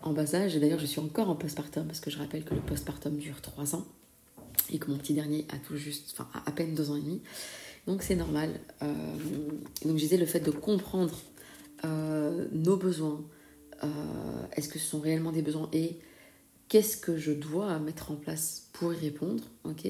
en 0.00 0.12
bas 0.12 0.34
âge. 0.34 0.56
Et 0.56 0.60
d'ailleurs, 0.60 0.78
je 0.78 0.86
suis 0.86 1.00
encore 1.00 1.28
en 1.28 1.34
postpartum 1.34 1.86
parce 1.86 2.00
que 2.00 2.10
je 2.10 2.18
rappelle 2.18 2.44
que 2.44 2.54
le 2.54 2.60
postpartum 2.60 3.16
dure 3.16 3.40
3 3.40 3.76
ans 3.76 3.86
et 4.70 4.78
que 4.78 4.90
mon 4.90 4.98
petit 4.98 5.14
dernier 5.14 5.46
a 5.50 5.56
tout 5.58 5.76
juste, 5.76 6.14
enfin, 6.18 6.28
à 6.46 6.52
peine 6.52 6.74
2 6.74 6.90
ans 6.90 6.96
et 6.96 7.00
demi. 7.00 7.22
Donc 7.86 8.02
c'est 8.02 8.14
normal. 8.14 8.60
Euh, 8.82 8.94
donc 9.84 9.96
je 9.96 10.02
disais 10.02 10.16
le 10.16 10.26
fait 10.26 10.40
de 10.40 10.50
comprendre 10.50 11.18
euh, 11.84 12.46
nos 12.52 12.76
besoins, 12.76 13.24
euh, 13.82 13.88
est-ce 14.52 14.68
que 14.68 14.78
ce 14.78 14.86
sont 14.86 15.00
réellement 15.00 15.32
des 15.32 15.42
besoins 15.42 15.68
et 15.72 15.98
qu'est-ce 16.68 16.96
que 16.96 17.16
je 17.16 17.32
dois 17.32 17.78
mettre 17.80 18.10
en 18.12 18.16
place 18.16 18.68
pour 18.72 18.94
y 18.94 18.96
répondre, 18.96 19.42
ok? 19.64 19.86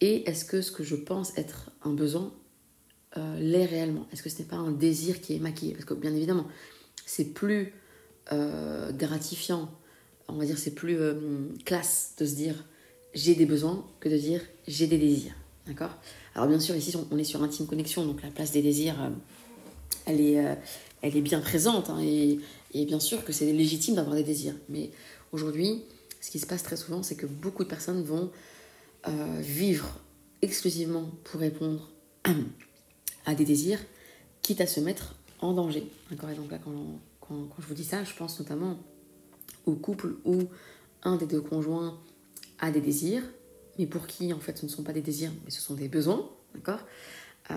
Et 0.00 0.28
est-ce 0.28 0.44
que 0.44 0.60
ce 0.60 0.72
que 0.72 0.82
je 0.82 0.96
pense 0.96 1.36
être 1.38 1.70
un 1.82 1.92
besoin 1.92 2.32
l'est 3.38 3.64
réellement? 3.64 4.08
Est-ce 4.12 4.24
que 4.24 4.28
ce 4.28 4.40
n'est 4.40 4.48
pas 4.48 4.56
un 4.56 4.72
désir 4.72 5.20
qui 5.20 5.36
est 5.36 5.38
maquillé? 5.38 5.72
Parce 5.72 5.84
que 5.84 5.94
bien 5.94 6.12
évidemment, 6.12 6.48
c'est 7.06 7.32
plus 7.32 7.72
gratifiant, 8.26 9.70
on 10.26 10.34
va 10.34 10.44
dire 10.44 10.58
c'est 10.58 10.74
plus 10.74 10.98
classe 11.64 12.14
de 12.18 12.26
se 12.26 12.34
dire 12.34 12.66
j'ai 13.14 13.34
des 13.34 13.46
besoins 13.46 13.84
que 14.00 14.08
de 14.08 14.16
dire 14.16 14.40
j'ai 14.66 14.86
des 14.86 14.98
désirs. 14.98 15.34
D'accord? 15.66 15.90
Alors 16.34 16.48
bien 16.48 16.60
sûr 16.60 16.74
ici 16.76 16.96
on 17.10 17.18
est 17.18 17.24
sur 17.24 17.42
intime 17.42 17.66
connexion, 17.66 18.04
donc 18.04 18.22
la 18.22 18.30
place 18.30 18.52
des 18.52 18.62
désirs, 18.62 19.00
euh, 19.00 19.10
elle, 20.06 20.20
est, 20.20 20.58
elle 21.02 21.16
est 21.16 21.22
bien 21.22 21.40
présente 21.40 21.90
hein, 21.90 22.00
et, 22.02 22.40
bien 22.84 23.00
sûr 23.00 23.24
que 23.24 23.32
c'est 23.32 23.50
légitime 23.52 23.94
d'avoir 23.94 24.16
des 24.16 24.24
désirs. 24.24 24.54
Mais 24.68 24.90
aujourd'hui, 25.32 25.82
ce 26.20 26.30
qui 26.30 26.38
se 26.38 26.46
passe 26.46 26.62
très 26.62 26.76
souvent, 26.76 27.02
c'est 27.02 27.14
que 27.14 27.26
beaucoup 27.26 27.62
de 27.62 27.68
personnes 27.68 28.02
vont 28.02 28.30
vivre 29.38 30.00
exclusivement 30.42 31.08
pour 31.22 31.40
répondre 31.40 31.88
à 33.26 33.34
des 33.34 33.44
désirs, 33.44 33.78
quitte 34.42 34.60
à 34.60 34.66
se 34.66 34.80
mettre 34.80 35.14
en 35.40 35.52
danger. 35.52 35.86
D'accord? 36.10 36.30
Et 36.30 36.34
donc 36.34 36.50
là, 36.50 36.58
quand 36.58 36.72
quand, 37.28 37.48
je 37.58 37.66
vous 37.66 37.74
dis 37.74 37.84
ça, 37.84 38.04
je 38.04 38.14
pense 38.14 38.38
notamment 38.38 38.78
au 39.66 39.74
couple 39.74 40.16
où 40.24 40.42
un 41.02 41.16
des 41.16 41.26
deux 41.26 41.40
conjoints 41.40 41.98
a 42.58 42.70
des 42.70 42.80
désirs, 42.80 43.22
mais 43.78 43.86
pour 43.86 44.06
qui 44.06 44.32
en 44.32 44.40
fait 44.40 44.58
ce 44.58 44.66
ne 44.66 44.70
sont 44.70 44.82
pas 44.82 44.92
des 44.92 45.00
désirs, 45.00 45.32
mais 45.44 45.50
ce 45.50 45.60
sont 45.60 45.74
des 45.74 45.88
besoins, 45.88 46.28
d'accord? 46.54 46.80
Euh, 47.50 47.54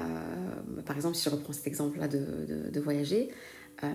Par 0.86 0.96
exemple, 0.96 1.16
si 1.16 1.24
je 1.24 1.30
reprends 1.30 1.54
cet 1.54 1.68
exemple-là 1.68 2.08
de, 2.08 2.80
voyager, 2.80 3.30
euh, 3.84 3.88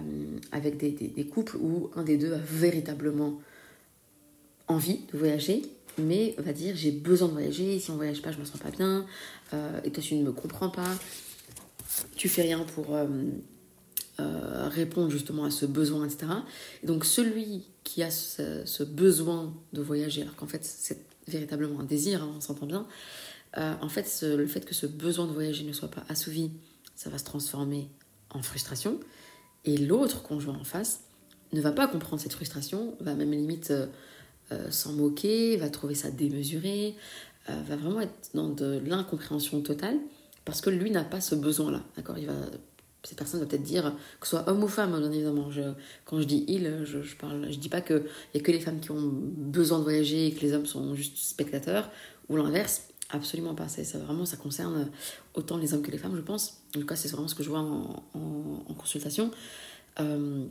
avec 0.53 0.77
des, 0.77 1.25
couples 1.27 1.57
où 1.57 1.91
un 1.97 2.03
des 2.03 2.17
deux 2.17 2.33
a 2.33 2.39
véritablement 2.39 3.41
envie 4.69 5.01
de 5.13 5.19
voyager, 5.19 5.63
mais 5.99 6.35
va 6.39 6.53
dire 6.53 6.75
j'ai 6.77 6.93
besoin 6.93 7.29
de 7.29 7.33
voyager, 7.33 7.79
si 7.79 7.91
on 7.91 7.97
voyage 7.97 8.23
pas, 8.23 8.33
je 8.33 8.39
me 8.39 8.45
sens 8.45 8.59
pas 8.59 8.71
bien, 8.71 9.05
euh, 9.53 9.81
et 9.85 9.91
toi 9.91 10.03
tu 10.03 10.15
ne 10.15 10.23
me 10.23 10.33
comprends 10.33 10.71
pas, 10.71 10.89
tu 12.17 12.29
fais 12.29 12.43
rien 12.43 12.61
pour 12.61 12.97
euh, 14.21 14.69
répondre 14.69 15.11
justement 15.11 15.45
à 15.45 15.51
ce 15.51 15.65
besoin, 15.65 16.05
etc. 16.05 16.27
Et 16.83 16.87
donc 16.87 17.07
celui 17.07 17.65
qui 17.83 18.03
a 18.03 18.11
ce, 18.11 18.83
besoin 18.83 19.55
de 19.73 19.81
voyager, 19.81 20.21
alors 20.21 20.37
qu'en 20.37 20.47
fait 20.47 20.65
c'est 20.65 21.07
véritablement 21.29 21.81
un 21.81 21.85
désir, 21.85 22.23
hein, 22.23 22.31
on 22.37 22.41
s'entend 22.43 22.67
bien, 22.67 22.87
euh, 23.57 23.73
en 23.81 23.89
fait 23.89 24.23
le 24.23 24.47
fait 24.47 24.67
que 24.67 24.75
ce 24.75 24.85
besoin 24.85 25.27
de 25.27 25.33
voyager 25.33 25.65
ne 25.65 25.73
soit 25.73 25.89
pas 25.89 26.05
assouvi, 26.11 26.51
ça 26.95 27.09
va 27.09 27.17
se 27.17 27.25
transformer 27.25 27.89
en 28.29 28.43
frustration. 28.43 29.01
Et 29.65 29.79
l'autre 29.79 30.23
conjoint 30.23 30.59
en 30.59 30.65
face 30.65 31.01
ne 31.55 31.63
va 31.63 31.73
pas 31.73 31.89
comprendre 31.89 32.21
cette 32.21 32.35
frustration, 32.35 32.95
va 33.01 33.15
même 33.15 33.33
limite 33.33 33.71
euh, 33.71 34.71
s'en 34.71 34.93
moquer, 34.93 35.57
va 35.57 35.71
trouver 35.71 35.95
ça 35.95 36.11
démesuré, 36.11 36.97
va 37.49 37.77
vraiment 37.77 38.01
être 38.01 38.31
dans 38.35 38.51
de 38.51 38.81
l'incompréhension 38.85 39.63
totale 39.63 39.99
parce 40.45 40.61
que 40.61 40.71
lui 40.71 40.91
n'a 40.91 41.05
pas 41.05 41.21
ce 41.21 41.35
besoin-là. 41.35 41.83
D'accord? 41.97 42.19
Il 42.19 42.27
va 42.27 42.35
cette 43.05 43.19
personne 43.19 43.41
va 43.41 43.47
peut-être 43.47 43.63
dire, 43.63 43.95
que 44.21 44.27
ce 44.27 44.37
soit 44.37 44.49
homme 44.49 44.63
ou 44.63 44.69
femme, 44.69 44.99
bien 44.99 45.11
évidemment. 45.11 45.49
Quand 46.05 46.21
je 46.21 46.25
dis 46.25 46.45
il, 46.49 46.83
je, 46.85 47.03
je 47.03 47.17
parle, 47.17 47.49
je 47.51 47.59
dis 47.59 47.69
pas 47.69 47.81
qu'il 47.81 48.03
n'y 48.35 48.41
a 48.41 48.45
que 48.45 48.53
les 48.53 48.61
femmes 48.61 48.81
qui 48.81 48.91
ont 48.91 49.11
besoin 49.13 49.79
de 49.79 49.85
voyager 49.85 50.29
et 50.29 50.33
que 50.33 50.41
les 50.41 50.53
hommes 50.53 50.67
sont 50.67 50.95
juste 50.95 51.17
spectateurs, 51.17 51.91
ou 52.29 52.37
l'inverse. 52.37 52.83
Absolument 53.11 53.55
pas. 53.55 53.69
Ça, 53.69 53.99
vraiment, 53.99 54.25
ça 54.25 54.39
concerne 54.39 54.91
autant 55.35 55.59
les 55.59 55.75
hommes 55.75 55.83
que 55.83 55.91
les 55.91 55.99
femmes, 55.99 56.17
je 56.17 56.23
pense. 56.23 56.63
En 56.75 56.81
tout 56.81 56.87
cas, 56.87 56.97
c'est 56.97 57.09
vraiment 57.09 57.29
ce 57.29 57.35
que 57.35 57.43
je 57.43 57.51
vois 57.51 57.61
en, 57.61 58.75
consultation. 58.79 59.31
Euh, 60.01 60.45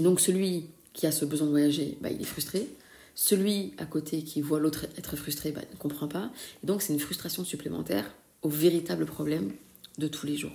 donc, 0.00 0.20
celui 0.20 0.66
qui 0.92 1.06
a 1.06 1.12
ce 1.12 1.24
besoin 1.24 1.46
de 1.46 1.52
voyager, 1.52 1.98
bah, 2.00 2.10
il 2.10 2.20
est 2.20 2.24
frustré. 2.24 2.66
Celui 3.14 3.74
à 3.78 3.86
côté 3.86 4.24
qui 4.24 4.40
voit 4.40 4.58
l'autre 4.58 4.86
être 4.96 5.14
frustré, 5.14 5.52
bah, 5.52 5.60
ne 5.70 5.76
comprend 5.76 6.08
pas. 6.08 6.30
Et 6.64 6.66
donc, 6.66 6.82
c'est 6.82 6.92
une 6.92 6.98
frustration 6.98 7.44
supplémentaire 7.44 8.12
au 8.42 8.48
véritable 8.48 9.06
problème 9.06 9.52
de 9.98 10.08
tous 10.08 10.26
les 10.26 10.36
jours. 10.36 10.52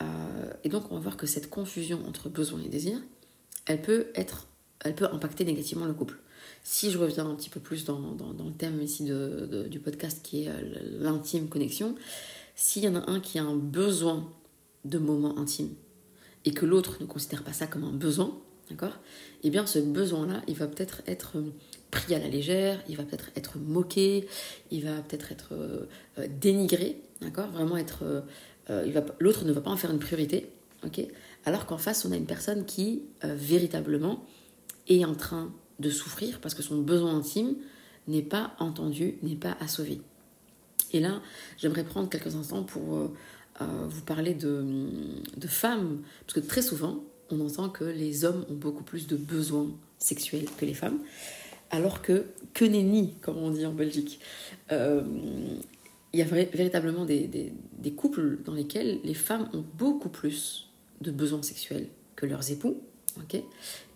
Euh, 0.00 0.52
et 0.64 0.68
donc 0.68 0.90
on 0.90 0.94
va 0.94 1.00
voir 1.00 1.16
que 1.16 1.26
cette 1.26 1.50
confusion 1.50 2.00
entre 2.06 2.28
besoin 2.28 2.60
et 2.62 2.68
désir, 2.68 2.98
elle 3.66 3.82
peut 3.82 4.06
être, 4.14 4.46
elle 4.80 4.94
peut 4.94 5.08
impacter 5.12 5.44
négativement 5.44 5.86
le 5.86 5.94
couple. 5.94 6.18
Si 6.64 6.90
je 6.90 6.98
reviens 6.98 7.28
un 7.28 7.34
petit 7.34 7.50
peu 7.50 7.60
plus 7.60 7.84
dans, 7.84 7.98
dans, 7.98 8.44
le 8.44 8.52
thème 8.52 8.80
ici 8.80 9.04
de, 9.04 9.66
du 9.68 9.80
podcast 9.80 10.20
qui 10.22 10.44
est 10.44 10.48
euh, 10.48 10.60
l'intime 11.00 11.48
connexion, 11.48 11.94
s'il 12.54 12.84
y 12.84 12.88
en 12.88 12.94
a 12.94 13.10
un 13.10 13.20
qui 13.20 13.38
a 13.38 13.44
un 13.44 13.56
besoin 13.56 14.28
de 14.84 14.98
moments 14.98 15.38
intimes 15.38 15.74
et 16.44 16.52
que 16.52 16.66
l'autre 16.66 16.98
ne 17.00 17.06
considère 17.06 17.44
pas 17.44 17.52
ça 17.52 17.66
comme 17.66 17.84
un 17.84 17.92
besoin, 17.92 18.36
d'accord? 18.70 18.98
Eh 19.44 19.50
bien 19.50 19.66
ce 19.66 19.78
besoin-là, 19.78 20.42
il 20.48 20.56
va 20.56 20.66
peut-être 20.66 21.02
être 21.06 21.36
pris 21.90 22.14
à 22.14 22.18
la 22.18 22.28
légère, 22.28 22.82
il 22.88 22.96
va 22.96 23.04
peut-être 23.04 23.30
être 23.36 23.58
moqué, 23.58 24.26
il 24.70 24.84
va 24.84 25.00
peut-être 25.02 25.30
être, 25.30 25.52
dénigré, 26.40 27.00
d'accord? 27.20 27.48
Vraiment 27.50 27.76
être... 27.76 28.24
L'autre 29.18 29.44
ne 29.44 29.52
va 29.52 29.60
pas 29.60 29.70
en 29.70 29.76
faire 29.76 29.90
une 29.90 29.98
priorité, 29.98 30.50
Alors 31.44 31.66
qu'en 31.66 31.78
face, 31.78 32.04
on 32.04 32.12
a 32.12 32.16
une 32.16 32.26
personne 32.26 32.64
qui, 32.64 33.02
véritablement, 33.22 34.24
est 34.88 35.04
en 35.04 35.14
train 35.14 35.52
de 35.80 35.90
souffrir 35.90 36.40
parce 36.40 36.54
que 36.54 36.62
son 36.62 36.78
besoin 36.78 37.16
intime 37.16 37.56
n'est 38.08 38.22
pas 38.22 38.54
entendu, 38.58 39.16
n'est 39.22 39.36
pas 39.36 39.56
assouvi. 39.60 40.00
Et 40.92 41.00
là, 41.00 41.20
j'aimerais 41.58 41.84
prendre 41.84 42.08
quelques 42.08 42.34
instants 42.34 42.62
pour 42.62 42.96
euh, 42.96 43.12
euh, 43.60 43.64
vous 43.88 44.02
parler 44.02 44.34
de, 44.34 44.64
femmes, 45.46 46.00
parce 46.26 46.34
que 46.34 46.46
très 46.46 46.62
souvent, 46.62 47.02
on 47.30 47.40
entend 47.40 47.68
que 47.68 47.84
les 47.84 48.24
hommes 48.24 48.44
ont 48.50 48.54
beaucoup 48.54 48.82
plus 48.82 49.06
de 49.06 49.16
besoins 49.16 49.68
sexuels 49.98 50.46
que 50.58 50.66
les 50.66 50.74
femmes, 50.74 50.98
alors 51.70 52.02
que 52.02 52.26
que 52.52 52.66
nenni, 52.66 53.14
comme 53.22 53.38
on 53.38 53.50
dit 53.50 53.64
en 53.64 53.72
Belgique. 53.72 54.20
Euh, 54.70 55.02
il 56.12 56.20
y 56.20 56.22
a 56.22 56.26
véritablement 56.26 57.04
des, 57.04 57.52
couples 57.96 58.38
dans 58.44 58.54
lesquels 58.54 59.00
les 59.04 59.14
femmes 59.14 59.48
ont 59.52 59.64
beaucoup 59.76 60.08
plus 60.08 60.70
de 61.00 61.10
besoins 61.10 61.42
sexuels 61.42 61.88
que 62.16 62.26
leurs 62.26 62.50
époux. 62.50 62.82
ok? 63.16 63.42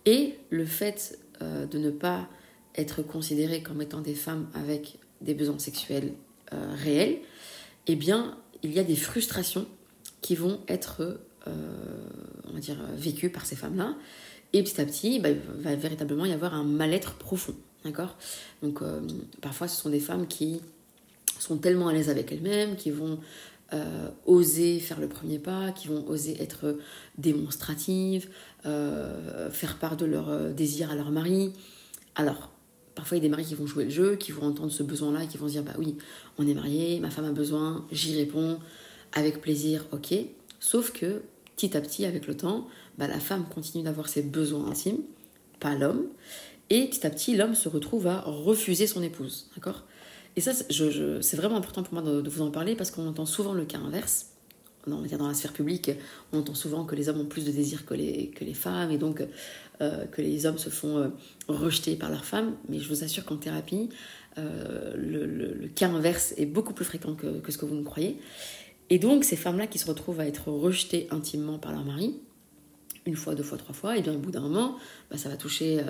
Et 0.06 0.34
le 0.50 0.64
fait 0.64 1.18
de 1.40 1.78
ne 1.78 1.90
pas 1.90 2.28
être 2.76 3.02
considérées 3.02 3.62
comme 3.62 3.82
étant 3.82 4.00
des 4.00 4.14
femmes 4.14 4.48
avec 4.54 4.98
des 5.20 5.34
besoins 5.34 5.58
sexuels 5.58 6.12
euh, 6.52 6.74
réels, 6.76 7.18
eh 7.86 7.96
bien, 7.96 8.36
il 8.62 8.72
y 8.72 8.78
a 8.78 8.84
des 8.84 8.96
frustrations 8.96 9.66
qui 10.20 10.34
vont 10.34 10.60
être, 10.68 11.18
euh, 11.46 11.50
on 12.48 12.52
va 12.52 12.60
dire, 12.60 12.78
vécues 12.94 13.30
par 13.30 13.46
ces 13.46 13.56
femmes-là. 13.56 13.96
Et 14.52 14.62
petit 14.62 14.80
à 14.80 14.84
petit, 14.84 15.20
bah, 15.20 15.30
il 15.30 15.38
va 15.62 15.74
véritablement 15.74 16.24
y 16.24 16.32
avoir 16.32 16.54
un 16.54 16.64
mal-être 16.64 17.14
profond. 17.14 17.54
D'accord? 17.84 18.16
Donc, 18.62 18.82
euh, 18.82 19.00
parfois, 19.40 19.68
ce 19.68 19.80
sont 19.80 19.90
des 19.90 20.00
femmes 20.00 20.26
qui 20.26 20.60
sont 21.42 21.58
tellement 21.58 21.88
à 21.88 21.92
l'aise 21.92 22.08
avec 22.10 22.32
elles-mêmes, 22.32 22.76
qui 22.76 22.90
vont 22.90 23.18
oser 24.26 24.78
faire 24.78 25.00
le 25.00 25.08
premier 25.08 25.40
pas, 25.40 25.72
qui 25.72 25.88
vont 25.88 26.08
oser 26.08 26.40
être 26.40 26.78
démonstratives, 27.18 28.28
faire 28.62 29.78
part 29.80 29.96
de 29.96 30.06
leur 30.06 30.50
désir 30.54 30.90
à 30.92 30.94
leur 30.94 31.10
mari. 31.10 31.52
Alors, 32.14 32.52
Parfois, 32.96 33.18
il 33.18 33.20
y 33.20 33.26
a 33.26 33.28
des 33.28 33.30
maris 33.30 33.44
qui 33.44 33.54
vont 33.54 33.66
jouer 33.66 33.84
le 33.84 33.90
jeu, 33.90 34.16
qui 34.16 34.32
vont 34.32 34.46
entendre 34.46 34.72
ce 34.72 34.82
besoin-là 34.82 35.26
qui 35.26 35.36
vont 35.36 35.46
se 35.48 35.52
dire 35.52 35.62
Bah 35.62 35.74
oui, 35.78 35.96
on 36.38 36.48
est 36.48 36.54
marié, 36.54 36.98
ma 36.98 37.10
femme 37.10 37.26
a 37.26 37.30
besoin, 37.30 37.86
j'y 37.92 38.16
réponds, 38.16 38.58
avec 39.12 39.42
plaisir, 39.42 39.84
ok. 39.92 40.14
Sauf 40.60 40.92
que 40.92 41.20
petit 41.54 41.76
à 41.76 41.82
petit, 41.82 42.06
avec 42.06 42.26
le 42.26 42.34
temps, 42.34 42.66
bah, 42.96 43.06
la 43.06 43.20
femme 43.20 43.44
continue 43.54 43.84
d'avoir 43.84 44.08
ses 44.08 44.22
besoins 44.22 44.70
intimes, 44.70 45.02
pas 45.60 45.74
l'homme. 45.74 46.06
Et 46.70 46.86
petit 46.86 47.06
à 47.06 47.10
petit, 47.10 47.36
l'homme 47.36 47.54
se 47.54 47.68
retrouve 47.68 48.06
à 48.06 48.22
refuser 48.22 48.86
son 48.86 49.02
épouse. 49.02 49.50
D'accord? 49.54 49.84
Et 50.36 50.40
ça, 50.42 50.52
c'est 50.52 51.36
vraiment 51.36 51.56
important 51.56 51.82
pour 51.82 51.94
moi 51.94 52.02
de 52.02 52.28
vous 52.28 52.42
en 52.42 52.50
parler 52.50 52.76
parce 52.76 52.90
qu'on 52.90 53.06
entend 53.06 53.26
souvent 53.26 53.54
le 53.54 53.64
cas 53.64 53.78
inverse 53.78 54.36
dans 54.86 55.26
la 55.26 55.34
sphère 55.34 55.52
publique, 55.52 55.90
on 56.32 56.38
entend 56.38 56.54
souvent 56.54 56.84
que 56.84 56.94
les 56.94 57.08
hommes 57.08 57.20
ont 57.20 57.26
plus 57.26 57.44
de 57.44 57.50
désirs 57.50 57.84
que 57.84 57.94
les, 57.94 58.54
femmes 58.54 58.90
et 58.90 58.98
donc 58.98 59.22
euh, 59.80 60.04
que 60.06 60.22
les 60.22 60.46
hommes 60.46 60.58
se 60.58 60.70
font 60.70 60.98
euh, 60.98 61.08
rejeter 61.48 61.96
par 61.96 62.10
leurs 62.10 62.24
femmes. 62.24 62.54
Mais 62.68 62.78
je 62.78 62.88
vous 62.88 63.02
assure 63.02 63.24
qu'en 63.24 63.36
thérapie, 63.36 63.88
euh, 64.38 64.94
le, 64.96 65.68
cas 65.68 65.88
inverse 65.88 66.34
est 66.36 66.46
beaucoup 66.46 66.72
plus 66.72 66.84
fréquent 66.84 67.14
que, 67.14 67.40
que 67.40 67.50
ce 67.50 67.58
que 67.58 67.66
vous 67.66 67.74
ne 67.74 67.82
croyez. 67.82 68.18
Et 68.88 68.98
donc, 68.98 69.24
ces 69.24 69.36
femmes-là 69.36 69.66
qui 69.66 69.78
se 69.78 69.86
retrouvent 69.86 70.20
à 70.20 70.26
être 70.26 70.48
rejetées 70.48 71.08
intimement 71.10 71.58
par 71.58 71.72
leur 71.72 71.84
mari, 71.84 72.20
une 73.04 73.16
fois, 73.16 73.34
deux 73.34 73.42
fois, 73.42 73.58
trois 73.58 73.74
fois, 73.74 73.96
et 73.96 74.02
bien 74.02 74.14
au 74.14 74.18
bout 74.18 74.30
d'un 74.30 74.40
moment, 74.40 74.76
bah, 75.10 75.16
ça 75.16 75.28
va 75.28 75.36
toucher 75.36 75.80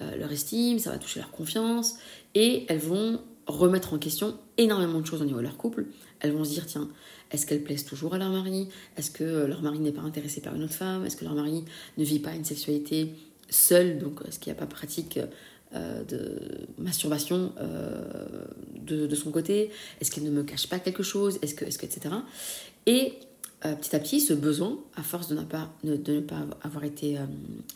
leur 0.00 0.30
estime, 0.30 0.78
ça 0.78 0.90
va 0.90 0.98
toucher 0.98 1.20
leur 1.20 1.30
confiance, 1.32 1.96
et 2.34 2.66
elles 2.68 2.78
vont 2.78 3.20
remettre 3.46 3.94
en 3.94 3.98
question 3.98 4.38
énormément 4.58 5.00
de 5.00 5.06
choses 5.06 5.22
au 5.22 5.24
niveau 5.24 5.38
de 5.38 5.44
leur 5.44 5.56
couple. 5.56 5.86
Elles 6.20 6.32
vont 6.32 6.44
se 6.44 6.50
dire, 6.50 6.66
tiens, 6.66 6.88
est-ce 7.30 7.46
qu'elles 7.46 7.62
plaisent 7.62 7.84
toujours 7.84 8.14
à 8.14 8.18
leur 8.18 8.30
mari? 8.30 8.68
Est-ce 8.96 9.10
que 9.10 9.24
euh, 9.24 9.46
leur 9.46 9.62
mari 9.62 9.78
n'est 9.78 9.92
pas 9.92 10.02
intéressé 10.02 10.40
par 10.40 10.54
une 10.54 10.64
autre 10.64 10.74
femme? 10.74 11.04
Est-ce 11.04 11.16
que 11.16 11.24
leur 11.24 11.34
mari 11.34 11.64
ne 11.96 12.04
vit 12.04 12.18
pas 12.18 12.34
une 12.34 12.44
sexualité 12.44 13.14
seule? 13.48 13.98
Donc, 13.98 14.20
est-ce 14.26 14.38
qu'il 14.38 14.52
n'y 14.52 14.58
a 14.58 14.60
pas 14.60 14.66
pratique 14.66 15.18
euh, 15.74 16.04
de 16.04 16.40
masturbation 16.78 17.52
euh, 17.58 18.46
de, 18.74 19.14
son 19.14 19.30
côté? 19.30 19.70
Est-ce 20.00 20.10
qu'elle 20.10 20.24
ne 20.24 20.30
me 20.30 20.42
cache 20.42 20.68
pas 20.68 20.78
quelque 20.78 21.02
chose? 21.02 21.38
Est-ce 21.42 21.54
que, 21.54 21.64
est-ce 21.64 21.78
que, 21.78 21.86
etc. 21.86 22.14
Et 22.86 23.14
petit 23.60 23.96
à 23.96 23.98
petit, 23.98 24.20
ce 24.20 24.32
besoin, 24.32 24.78
à 24.94 25.02
force 25.02 25.26
de 25.26 25.34
ne 25.34 25.42
pas, 25.42 25.72
de 25.82 26.12
ne 26.12 26.20
pas 26.20 26.46
avoir 26.62 26.84
été 26.84 27.18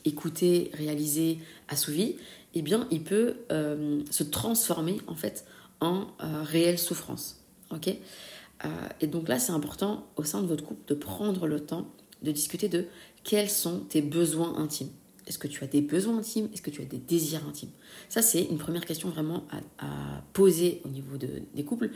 écouté, 0.05 0.71
réalisé, 0.75 1.39
assouvi, 1.69 2.15
eh 2.55 2.63
bien, 2.63 2.87
il 2.93 3.03
peut 3.03 3.35
se 3.49 4.23
transformer 4.23 4.99
en 5.09 5.17
fait 5.17 5.45
en 5.81 6.09
réelle 6.45 6.79
souffrance. 6.79 7.41
Ok? 7.71 7.97
Euh, 8.65 8.69
et 9.01 9.07
donc 9.07 9.29
là, 9.29 9.39
c'est 9.39 9.53
important 9.53 10.07
au 10.17 10.25
sein 10.25 10.43
de 10.43 10.47
votre 10.47 10.65
couple 10.65 10.83
de 10.87 10.95
prendre 10.95 11.47
le 11.47 11.61
temps 11.61 11.87
de 12.23 12.33
discuter 12.33 12.69
de 12.69 12.87
quels 13.25 13.49
sont 13.49 13.81
tes 13.81 14.03
besoins 14.03 14.59
intimes. 14.59 14.91
Est-ce 15.27 15.39
que 15.39 15.49
tu 15.49 15.65
as 15.65 15.67
des 15.67 15.81
besoins 15.81 16.19
intimes? 16.19 16.49
Est-ce 16.53 16.61
que 16.61 16.71
tu 16.71 16.83
as 16.83 16.85
des 16.85 16.99
désirs 16.99 17.47
intimes? 17.49 17.71
Ça, 18.09 18.21
c'est 18.21 18.43
une 18.43 18.59
première 18.59 18.85
question 18.85 19.09
vraiment 19.09 19.45
à, 19.79 20.23
poser 20.33 20.83
au 20.85 20.89
niveau 20.89 21.17
de, 21.17 21.29
des 21.55 21.65
couples. 21.65 21.91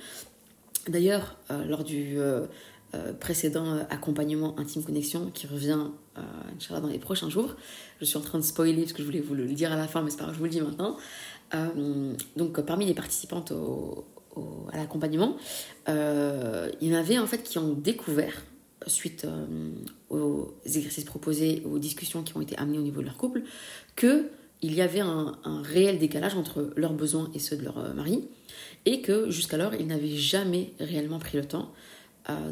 D'ailleurs, 0.88 1.36
euh, 1.50 1.64
lors 1.64 1.84
du 1.84 2.18
euh, 2.18 2.46
précédent 3.18 3.84
accompagnement 3.90 4.58
intime 4.58 4.84
connexion 4.84 5.30
qui 5.32 5.46
revient 5.46 5.88
dans 6.70 6.86
les 6.86 6.98
prochains 6.98 7.28
jours, 7.28 7.56
je 8.00 8.04
suis 8.04 8.16
en 8.16 8.20
train 8.20 8.38
de 8.38 8.44
spoiler 8.44 8.82
parce 8.82 8.92
que 8.92 9.00
je 9.00 9.06
voulais 9.06 9.20
vous 9.20 9.34
le 9.34 9.46
dire 9.48 9.72
à 9.72 9.76
la 9.76 9.88
fin, 9.88 10.02
mais 10.02 10.10
c'est 10.10 10.16
pas 10.16 10.24
grave, 10.24 10.34
je 10.34 10.38
vous 10.38 10.44
le 10.44 10.50
dis 10.50 10.60
maintenant. 10.60 10.96
Donc, 12.36 12.60
parmi 12.62 12.86
les 12.86 12.94
participantes 12.94 13.52
au, 13.52 14.04
à 14.72 14.76
l'accompagnement, 14.76 15.36
euh, 15.88 16.70
il 16.80 16.88
y 16.88 16.96
en 16.96 16.98
avait 16.98 17.18
en 17.18 17.26
fait 17.26 17.42
qui 17.42 17.58
ont 17.58 17.72
découvert, 17.72 18.42
suite 18.86 19.24
euh, 19.24 19.70
aux 20.10 20.54
exercices 20.64 21.04
proposés, 21.04 21.62
aux 21.64 21.78
discussions 21.78 22.22
qui 22.22 22.36
ont 22.36 22.40
été 22.40 22.56
amenées 22.58 22.78
au 22.78 22.82
niveau 22.82 23.00
de 23.00 23.06
leur 23.06 23.16
couple, 23.16 23.42
que 23.96 24.28
il 24.62 24.74
y 24.74 24.80
avait 24.80 25.00
un, 25.00 25.36
réel 25.62 25.98
décalage 25.98 26.36
entre 26.36 26.72
leurs 26.76 26.94
besoins 26.94 27.30
et 27.34 27.38
ceux 27.38 27.56
de 27.56 27.64
leur 27.64 27.78
euh, 27.78 27.92
mari, 27.92 28.28
et 28.86 29.02
que 29.02 29.30
jusqu'alors 29.30 29.74
ils 29.74 29.86
n'avaient 29.86 30.16
jamais 30.16 30.72
réellement 30.80 31.18
pris 31.18 31.36
le 31.38 31.44
temps 31.44 31.72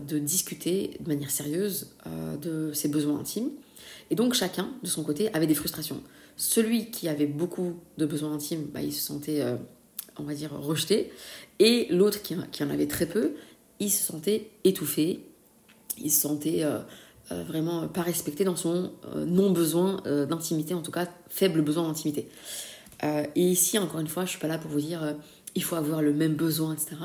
de 0.06 0.18
discuter 0.18 0.98
de 1.00 1.08
manière 1.08 1.30
sérieuse 1.30 1.94
de 2.42 2.74
ses 2.74 2.88
besoins 2.88 3.18
intimes. 3.18 3.48
Et 4.10 4.14
donc 4.14 4.34
chacun, 4.34 4.68
de 4.82 4.86
son 4.86 5.02
côté, 5.02 5.32
avait 5.32 5.46
des 5.46 5.54
frustrations. 5.54 6.02
Celui 6.36 6.90
qui 6.90 7.08
avait 7.08 7.26
beaucoup 7.26 7.74
de 7.98 8.06
besoins 8.06 8.32
intimes, 8.32 8.64
bah, 8.72 8.82
il 8.82 8.92
se 8.92 9.02
sentait 9.02 9.42
on 10.18 10.22
va 10.24 10.34
dire, 10.34 10.52
rejeté. 10.52 11.12
Et 11.58 11.86
l'autre 11.90 12.22
qui, 12.22 12.34
en 12.34 12.70
avait 12.70 12.86
très 12.86 13.06
peu, 13.06 13.32
il 13.80 13.90
se 13.90 14.04
sentait 14.04 14.50
étouffé, 14.64 15.20
il 15.98 16.10
se 16.10 16.20
sentait 16.20 16.64
euh, 16.64 16.78
euh, 17.30 17.42
vraiment 17.44 17.88
pas 17.88 18.02
respecté 18.02 18.44
dans 18.44 18.56
son 18.56 18.92
euh, 19.14 19.24
non-besoin 19.24 20.02
d'intimité, 20.28 20.74
en 20.74 20.82
tout 20.82 20.92
cas 20.92 21.08
faible 21.28 21.62
besoin 21.62 21.86
d'intimité. 21.86 22.28
et 23.02 23.42
ici, 23.42 23.78
encore 23.78 24.00
une 24.00 24.08
fois, 24.08 24.24
je 24.24 24.30
suis 24.30 24.38
pas 24.38 24.48
là 24.48 24.58
pour 24.58 24.70
vous 24.70 24.80
dire 24.80 25.16
il 25.54 25.62
faut 25.62 25.76
avoir 25.76 26.02
le 26.02 26.12
même 26.12 26.34
besoin, 26.34 26.72
etc. 26.72 26.96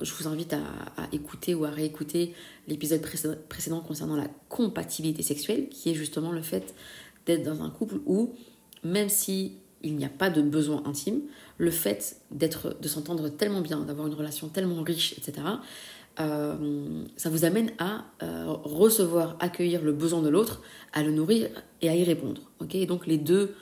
je 0.00 0.14
vous 0.14 0.26
invite 0.26 0.54
à, 0.54 1.08
écouter 1.12 1.54
ou 1.54 1.64
à 1.64 1.70
réécouter 1.70 2.34
l'épisode 2.66 3.02
précédent 3.48 3.80
concernant 3.80 4.16
la 4.16 4.28
compatibilité 4.48 5.22
sexuelle, 5.22 5.68
qui 5.68 5.90
est 5.90 5.94
justement 5.94 6.32
le 6.32 6.42
fait 6.42 6.74
d'être 7.28 7.44
dans 7.44 7.62
un 7.62 7.70
couple 7.70 8.00
où, 8.06 8.34
même 8.82 9.08
si 9.08 9.58
il 9.82 9.94
n'y 9.96 10.04
a 10.04 10.08
pas 10.08 10.30
de 10.30 10.42
besoin 10.42 10.82
intime, 10.86 11.20
le 11.58 11.70
fait 11.70 12.16
d'être, 12.30 12.76
de 12.80 12.88
s'entendre 12.88 13.28
tellement 13.28 13.60
bien, 13.60 13.80
d'avoir 13.80 14.08
une 14.08 14.14
relation 14.14 14.48
tellement 14.48 14.82
riche, 14.82 15.14
etc., 15.16 15.46
euh, 16.20 17.04
ça 17.16 17.30
vous 17.30 17.44
amène 17.44 17.70
à 17.78 18.06
euh, 18.24 18.46
recevoir, 18.48 19.36
accueillir 19.38 19.82
le 19.82 19.92
besoin 19.92 20.20
de 20.20 20.28
l'autre, 20.28 20.62
à 20.92 21.04
le 21.04 21.12
nourrir 21.12 21.48
et 21.80 21.88
à 21.88 21.94
y 21.94 22.02
répondre. 22.02 22.42
ok? 22.58 22.76
Donc 22.86 23.06
les 23.06 23.18
deux 23.18 23.54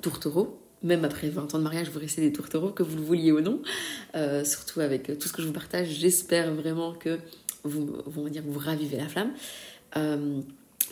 tourtereaux, 0.00 0.60
même 0.84 1.04
après 1.04 1.28
20 1.28 1.54
ans 1.54 1.58
de 1.58 1.64
mariage, 1.64 1.88
vous 1.90 1.98
restez 1.98 2.20
des 2.20 2.32
tourtereaux, 2.32 2.70
que 2.70 2.84
vous 2.84 2.96
le 2.96 3.02
vouliez 3.02 3.32
ou 3.32 3.40
non, 3.40 3.60
euh, 4.14 4.44
surtout 4.44 4.78
avec 4.78 5.18
tout 5.18 5.26
ce 5.26 5.32
que 5.32 5.42
je 5.42 5.48
vous 5.48 5.52
partage, 5.52 5.88
j'espère 5.88 6.54
vraiment 6.54 6.92
que 6.92 7.18
vous, 7.64 7.96
vous 8.06 8.58
ravivez 8.60 8.98
la 8.98 9.08
flamme. 9.08 9.32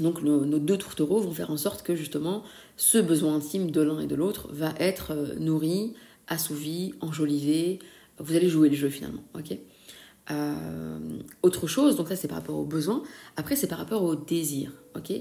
Donc 0.02 0.22
nos, 0.22 0.44
deux 0.58 0.76
tourtereaux 0.76 1.20
vont 1.20 1.32
faire 1.32 1.50
en 1.50 1.56
sorte 1.56 1.82
que 1.82 1.94
justement 1.94 2.42
ce 2.76 2.98
besoin 2.98 3.36
intime 3.36 3.70
de 3.70 3.80
l'un 3.80 4.00
et 4.00 4.06
de 4.06 4.14
l'autre 4.14 4.48
va 4.52 4.74
être 4.78 5.36
nourri, 5.38 5.94
assouvi, 6.28 6.94
enjolivé. 7.00 7.78
Vous 8.18 8.34
allez 8.36 8.48
jouer 8.48 8.68
le 8.68 8.76
jeu 8.76 8.88
finalement, 8.88 9.22
ok? 9.34 9.56
Euh, 10.30 10.98
Autre 11.42 11.66
chose, 11.66 11.96
donc 11.96 12.08
ça 12.08 12.16
c'est 12.16 12.28
par 12.28 12.38
rapport 12.38 12.56
aux 12.56 12.64
besoins. 12.64 13.02
Après 13.36 13.56
c'est 13.56 13.66
par 13.66 13.78
rapport 13.78 14.02
aux 14.02 14.16
désirs, 14.16 14.72
ok? 14.96 15.12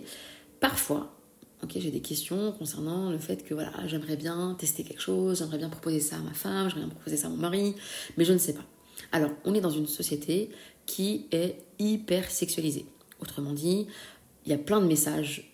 Parfois, 0.59 1.17
ok, 1.63 1.71
j'ai 1.75 1.91
des 1.91 2.01
questions 2.01 2.51
concernant 2.51 3.11
le 3.11 3.17
fait 3.17 3.43
que 3.43 3.53
voilà, 3.53 3.71
j'aimerais 3.87 4.17
bien 4.17 4.55
tester 4.59 4.83
quelque 4.83 5.01
chose, 5.01 5.39
j'aimerais 5.39 5.57
bien 5.57 5.69
proposer 5.69 5.99
ça 5.99 6.17
à 6.17 6.19
ma 6.19 6.33
femme, 6.33 6.69
j'aimerais 6.69 6.85
bien 6.85 6.95
proposer 6.95 7.17
ça 7.17 7.27
à 7.27 7.29
mon 7.29 7.37
mari, 7.37 7.75
mais 8.17 8.25
je 8.25 8.33
ne 8.33 8.37
sais 8.37 8.53
pas. 8.53 8.65
Alors, 9.11 9.31
on 9.45 9.53
est 9.53 9.61
dans 9.61 9.71
une 9.71 9.87
société 9.87 10.51
qui 10.85 11.27
est 11.31 11.57
hyper 11.79 12.29
sexualisée. 12.29 12.85
Autrement 13.19 13.53
dit, 13.53 13.87
il 14.45 14.51
y 14.51 14.55
a 14.55 14.57
plein 14.57 14.81
de 14.81 14.87
messages 14.87 15.47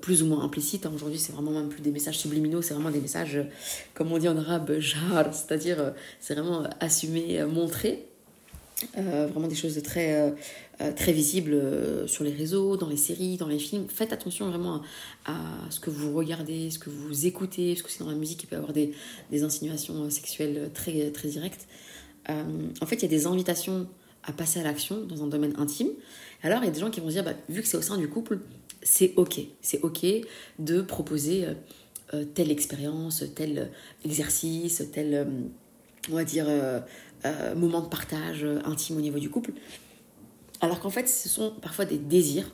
plus 0.00 0.22
ou 0.22 0.26
moins 0.26 0.42
implicites. 0.42 0.86
Hein. 0.86 0.92
Aujourd'hui, 0.94 1.18
c'est 1.18 1.32
vraiment 1.32 1.50
même 1.50 1.68
plus 1.68 1.82
des 1.82 1.90
messages 1.90 2.18
subliminaux, 2.18 2.62
c'est 2.62 2.72
vraiment 2.72 2.90
des 2.90 3.00
messages, 3.00 3.38
comme 3.92 4.10
on 4.10 4.16
dit 4.16 4.26
en 4.26 4.38
arabe, 4.38 4.72
jar, 4.78 5.34
c'est-à-dire 5.34 5.92
c'est 6.18 6.32
vraiment 6.34 6.62
assumé, 6.80 7.44
montré. 7.44 8.06
vraiment 8.96 9.48
des 9.48 9.54
choses 9.54 9.78
très, 9.82 10.34
très 10.96 11.12
visibles 11.12 11.60
sur 12.06 12.24
les 12.24 12.32
réseaux, 12.32 12.78
dans 12.78 12.88
les 12.88 12.96
séries, 12.96 13.36
dans 13.36 13.48
les 13.48 13.58
films. 13.58 13.84
Faites 13.88 14.14
attention 14.14 14.48
vraiment 14.48 14.80
à, 15.26 15.34
ce 15.68 15.78
que 15.78 15.90
vous 15.90 16.16
regardez, 16.16 16.70
ce 16.70 16.78
que 16.78 16.88
vous 16.88 17.26
écoutez, 17.26 17.74
parce 17.74 17.82
que 17.82 17.90
c'est 17.90 18.02
dans 18.02 18.08
la 18.08 18.16
musique 18.16 18.42
il 18.42 18.46
peut 18.46 18.56
y 18.56 18.58
avoir 18.58 18.72
des, 18.72 18.94
des 19.30 19.42
insinuations 19.42 20.08
sexuelles 20.08 20.70
très, 20.72 21.10
très 21.10 21.28
directes. 21.28 21.68
en 22.28 22.86
fait, 22.86 22.96
il 22.96 23.02
y 23.02 23.04
a 23.04 23.08
des 23.08 23.26
invitations 23.26 23.86
à 24.24 24.32
passer 24.32 24.60
à 24.60 24.62
l'action 24.62 25.02
dans 25.02 25.22
un 25.22 25.26
domaine 25.26 25.54
intime. 25.58 25.90
Alors, 26.42 26.62
il 26.62 26.66
y 26.66 26.68
a 26.68 26.72
des 26.72 26.80
gens 26.80 26.90
qui 26.90 27.00
vont 27.00 27.08
dire, 27.08 27.24
bah, 27.24 27.34
vu 27.48 27.62
que 27.62 27.68
c'est 27.68 27.76
au 27.76 27.82
sein 27.82 27.98
du 27.98 28.08
couple, 28.08 28.38
c'est 28.82 29.12
ok. 29.16 29.40
C'est 29.60 29.80
ok 29.82 30.06
de 30.58 30.80
proposer 30.80 31.46
euh, 31.46 31.54
euh, 32.14 32.24
telle 32.24 32.50
expérience, 32.50 33.24
tel 33.34 33.70
exercice, 34.04 34.82
tel, 34.92 35.14
euh, 35.14 35.24
on 36.10 36.14
va 36.14 36.24
dire, 36.24 36.46
moment 37.56 37.82
de 37.82 37.88
partage 37.88 38.46
intime 38.64 38.96
au 38.96 39.00
niveau 39.00 39.18
du 39.18 39.28
couple. 39.28 39.52
Alors 40.62 40.80
qu'en 40.80 40.90
fait, 40.90 41.08
ce 41.08 41.28
sont 41.28 41.52
parfois 41.60 41.84
des 41.84 41.98
désirs 41.98 42.50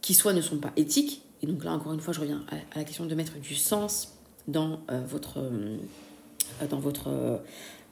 qui 0.00 0.14
soit 0.14 0.32
ne 0.32 0.40
sont 0.40 0.58
pas 0.58 0.72
éthiques, 0.76 1.22
et 1.42 1.46
donc 1.46 1.62
là, 1.64 1.72
encore 1.72 1.92
une 1.92 2.00
fois, 2.00 2.14
je 2.14 2.20
reviens 2.20 2.44
à, 2.50 2.78
la 2.78 2.84
question 2.84 3.04
de 3.04 3.14
mettre 3.14 3.38
du 3.38 3.54
sens 3.54 4.14
dans 4.46 4.80
votre, 5.06 5.50
dans 6.70 6.78
votre 6.78 7.40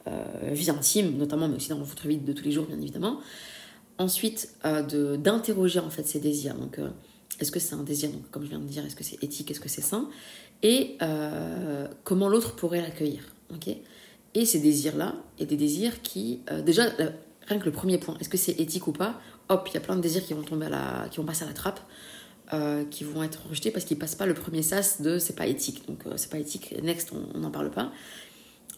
euh, 0.09 0.53
vie 0.53 0.71
intime, 0.71 1.17
notamment, 1.17 1.49
mais 1.49 1.57
aussi 1.57 1.69
dans 1.69 1.79
votre 1.79 2.07
vie 2.07 2.19
de 2.19 2.33
tous 2.33 2.45
les 2.45 2.53
jours, 2.53 2.67
bien 2.67 2.81
évidemment. 2.81 3.21
Ensuite, 3.99 4.51
euh, 4.65 5.17
d'interroger 5.17 5.79
en 5.79 5.91
fait 5.91 6.07
ces 6.07 6.21
désirs. 6.21 6.55
Donc, 6.55 6.79
euh, 6.79 6.91
est-ce 7.41 7.51
que 7.51 7.59
c'est 7.59 7.75
un 7.75 7.83
désir, 7.83 8.11
donc, 8.11 8.31
comme 8.31 8.45
je 8.45 8.49
viens 8.49 8.59
de 8.59 8.67
dire, 8.67 8.85
est-ce 8.85 8.97
que 8.97 9.05
c'est 9.05 9.23
éthique, 9.23 9.51
est-ce 9.51 9.61
que 9.61 9.69
c'est 9.69 9.83
sain? 9.83 10.09
Et 10.63 10.97
comment 12.05 12.29
l'autre 12.29 12.57
pourrait 12.57 12.81
l'accueillir. 12.81 13.23
ok? 13.53 13.69
Et 14.35 14.45
ces 14.47 14.59
désirs-là, 14.59 15.15
a 15.41 15.45
des 15.45 15.57
désirs 15.57 16.01
qui, 16.01 16.41
déjà, 16.65 16.85
rien 17.47 17.59
que 17.59 17.67
le 17.67 17.73
premier 17.73 17.99
point, 17.99 18.17
est-ce 18.21 18.31
que 18.31 18.39
c'est 18.39 18.59
éthique 18.59 18.87
ou 18.87 18.93
pas? 18.93 19.21
Hop, 19.51 19.69
il 19.71 19.75
y 19.75 19.77
a 19.77 19.81
plein 19.81 19.97
de 19.97 20.01
désirs 20.01 20.25
qui 20.25 20.33
vont 20.33 20.43
tomber 20.43 20.67
à 20.67 20.71
la, 20.71 21.09
qui 21.11 21.19
vont 21.19 21.27
passer 21.27 21.45
à 21.45 21.47
la 21.47 21.53
trappe, 21.53 21.81
qui 22.91 23.05
vont 23.05 23.23
être 23.23 23.47
rejetés 23.49 23.71
parce 23.71 23.85
qu'ils 23.85 23.99
passent 23.99 24.15
pas 24.15 24.25
le 24.25 24.33
premier 24.33 24.63
sas 24.63 25.03
de 25.03 25.19
c'est 25.19 25.37
pas 25.37 25.47
éthique. 25.47 25.87
Donc 25.87 26.05
c'est 26.17 26.31
pas 26.31 26.39
éthique, 26.39 26.75
next, 26.83 27.13
on 27.13 27.39
n'en 27.39 27.51
parle 27.51 27.71
pas. 27.71 27.93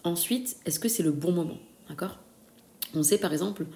Ensuite, 0.02 0.57
est-ce 0.66 0.81
que 0.81 0.88
c'est 0.88 1.04
le 1.04 1.12
bon 1.12 1.31
moment? 1.31 1.59
D'accord? 1.88 2.18
On 2.94 3.04
sait 3.04 3.18
par 3.18 3.33
exemple, 3.33 3.66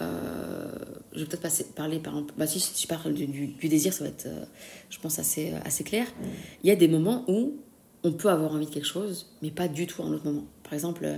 euh, 0.00 0.66
je 1.14 1.20
vais 1.20 1.26
peut-être 1.26 1.74
parler 1.74 1.98
par 1.98 2.14
exemple, 2.14 2.34
bah, 2.36 2.46
si 2.46 2.60
je 2.60 2.86
parle 2.86 3.14
du, 3.14 3.68
désir, 3.68 3.92
ça 3.92 4.04
va 4.04 4.10
être, 4.10 4.26
euh, 4.26 4.44
je 4.90 4.98
pense, 4.98 5.18
assez, 5.18 5.52
euh, 5.52 5.58
assez 5.64 5.84
clair. 5.84 6.06
Il 6.62 6.68
y 6.68 6.70
a 6.70 6.76
des 6.76 6.88
moments 6.88 7.24
où 7.28 7.56
on 8.04 8.12
peut 8.12 8.28
avoir 8.28 8.52
envie 8.52 8.66
de 8.66 8.70
quelque 8.70 8.86
chose, 8.86 9.32
mais 9.42 9.50
pas 9.50 9.68
du 9.68 9.86
tout 9.86 10.02
en 10.02 10.12
autre 10.12 10.24
moment. 10.24 10.46
Par 10.62 10.74
exemple, 10.74 11.08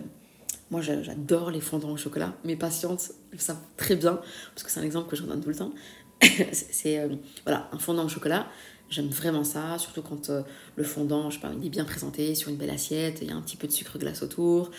moi 0.70 0.80
j'adore 0.80 1.50
les 1.50 1.60
fondants 1.60 1.90
au 1.90 1.96
chocolat. 1.96 2.34
Mes 2.44 2.56
patientes 2.56 3.10
le 3.32 3.38
savent 3.38 3.60
très 3.76 3.96
bien, 3.96 4.20
parce 4.54 4.62
que 4.62 4.70
c'est 4.70 4.80
un 4.80 4.84
exemple 4.84 5.10
que 5.10 5.16
je 5.16 5.22
donne 5.22 5.40
tout 5.40 5.48
le 5.48 5.56
temps. 5.56 5.72
c'est 6.52 7.08
voilà, 7.44 7.68
un 7.72 7.78
fondant 7.78 8.04
au 8.04 8.08
chocolat. 8.08 8.46
J'aime 8.90 9.08
vraiment 9.08 9.44
ça, 9.44 9.76
surtout 9.78 10.00
quand 10.00 10.30
le 10.76 10.84
fondant, 10.84 11.28
je 11.28 11.34
sais 11.34 11.42
pas, 11.42 11.52
il 11.60 11.66
est 11.66 11.70
bien 11.70 11.84
présenté 11.84 12.34
sur 12.34 12.48
une 12.48 12.56
belle 12.56 12.70
assiette, 12.70 13.18
il 13.20 13.28
y 13.28 13.30
a 13.30 13.34
un 13.34 13.42
petit 13.42 13.58
peu 13.58 13.66
de 13.66 13.72
sucre 13.72 13.98
glace 13.98 14.22
autour, 14.22 14.70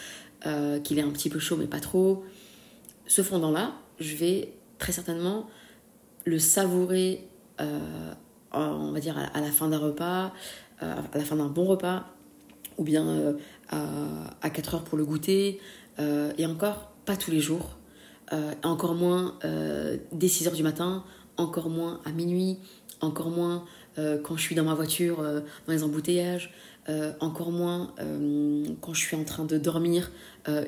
qu'il 0.83 0.97
est 0.97 1.03
un 1.03 1.11
petit 1.11 1.29
peu 1.29 1.37
chaud 1.37 1.57
mais 1.57 1.67
pas 1.67 1.79
trop. 1.79 2.23
Ce 3.05 3.23
fondant-là, 3.23 3.73
je 3.99 4.15
vais 4.15 4.53
très 4.77 4.91
certainement 4.91 5.47
le 6.25 6.39
savourer, 6.39 7.27
euh, 7.59 8.13
on 8.51 8.91
va 8.91 8.99
dire, 8.99 9.17
à, 9.17 9.41
la 9.41 9.51
fin 9.51 9.69
d'un 9.69 9.77
repas, 9.77 10.33
à 10.79 11.17
la 11.17 11.23
fin 11.23 11.35
d'un 11.35 11.47
bon 11.47 11.65
repas, 11.65 12.05
ou 12.77 12.83
bien 12.83 13.35
à, 13.69 13.77
à 14.41 14.49
4 14.49 14.75
heures 14.75 14.83
pour 14.83 14.97
le 14.97 15.05
goûter, 15.05 15.59
et 15.99 16.45
encore 16.45 16.91
pas 17.05 17.17
tous 17.17 17.31
les 17.31 17.39
jours, 17.39 17.77
encore 18.63 18.95
moins 18.95 19.37
dès 20.11 20.27
6 20.27 20.47
heures 20.47 20.53
du 20.53 20.63
matin, 20.63 21.03
encore 21.37 21.69
moins 21.69 21.99
à 22.05 22.11
minuit, 22.11 22.59
encore 23.01 23.29
moins 23.29 23.65
euh, 23.97 24.17
quand 24.21 24.37
je 24.37 24.41
suis 24.41 24.55
dans 24.55 24.63
ma 24.63 24.73
voiture, 24.73 25.19
euh, 25.19 25.41
dans 25.67 25.73
les 25.73 25.83
embouteillages, 25.83 26.53
euh, 26.89 27.13
encore 27.19 27.51
moins 27.51 27.93
quand 28.81 28.93
je 28.93 28.99
suis 28.99 29.15
en 29.15 29.23
train 29.23 29.45
de 29.45 29.57
dormir 29.57 30.11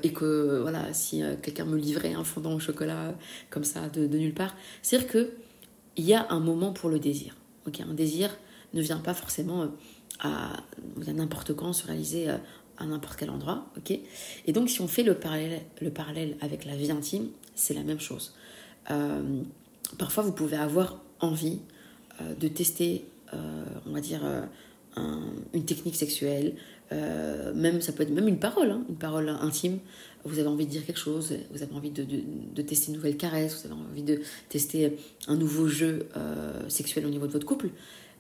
et 0.03 0.13
que 0.13 0.60
voilà, 0.62 0.93
si 0.93 1.23
quelqu'un 1.41 1.65
me 1.65 1.77
livrait 1.77 2.13
un 2.13 2.23
fondant 2.23 2.53
au 2.53 2.60
chocolat 2.60 3.15
comme 3.49 3.63
ça 3.63 3.89
de, 3.89 4.05
nulle 4.05 4.34
part. 4.34 4.55
C'est-à-dire 4.84 5.10
qu'il 5.10 6.05
y 6.05 6.13
a 6.13 6.27
un 6.29 6.39
moment 6.39 6.71
pour 6.71 6.89
le 6.89 6.99
désir. 6.99 7.36
un 7.65 7.93
désir 7.93 8.38
ne 8.73 8.81
vient 8.81 8.99
pas 8.99 9.15
forcément 9.15 9.67
à, 10.19 10.57
n'importe 11.07 11.53
quand 11.53 11.73
se 11.73 11.88
réaliser 11.88 12.29
à 12.29 12.86
n'importe 12.86 13.17
quel 13.17 13.31
endroit. 13.31 13.65
ok? 13.77 13.97
Et 14.45 14.53
donc 14.53 14.69
si 14.69 14.81
on 14.81 14.88
fait 14.88 15.03
le 15.03 15.15
parallèle, 15.15 15.62
le 15.81 15.89
parallèle 15.89 16.38
avec 16.41 16.65
la 16.65 16.75
vie 16.75 16.91
intime, 16.91 17.29
c'est 17.55 17.73
la 17.73 17.84
même 17.84 17.99
chose. 17.99 18.36
parfois 19.97 20.23
vous 20.23 20.34
pouvez 20.34 20.57
avoir 20.57 21.01
envie 21.21 21.60
de 22.39 22.47
tester 22.47 23.05
euh, 23.34 23.63
on 23.86 23.91
va 23.91 24.01
dire, 24.01 24.21
euh, 24.97 25.01
une 25.54 25.63
technique 25.63 25.95
sexuelle, 25.95 26.56
euh, 26.91 27.54
même 27.54 27.82
ça 27.82 27.93
peut 27.93 28.04
être 28.04 28.12
même 28.12 28.27
une 28.27 28.39
parole, 28.39 28.71
hein, 28.71 28.84
une 28.89 28.97
parole 28.97 29.30
intime. 29.30 29.80
Vous 30.25 30.39
avez 30.39 30.47
envie 30.47 30.65
de 30.65 30.71
dire 30.71 30.86
quelque 30.86 30.99
chose, 30.99 31.34
vous 31.51 31.63
avez 31.63 31.73
envie 31.73 31.91
de, 31.91 32.62
tester 32.62 32.89
une 32.89 32.97
nouvelle 32.97 33.17
caresse, 33.17 33.62
vous 33.62 33.71
avez 33.71 33.82
envie 33.82 34.04
de 34.04 34.21
tester 34.49 34.97
un 35.27 35.36
nouveau 35.36 35.67
jeu 35.67 36.08
sexuel 36.67 37.08
au 37.08 37.10
niveau 37.10 37.25
de 37.25 37.32
votre 37.32 37.47
couple. 37.47 37.69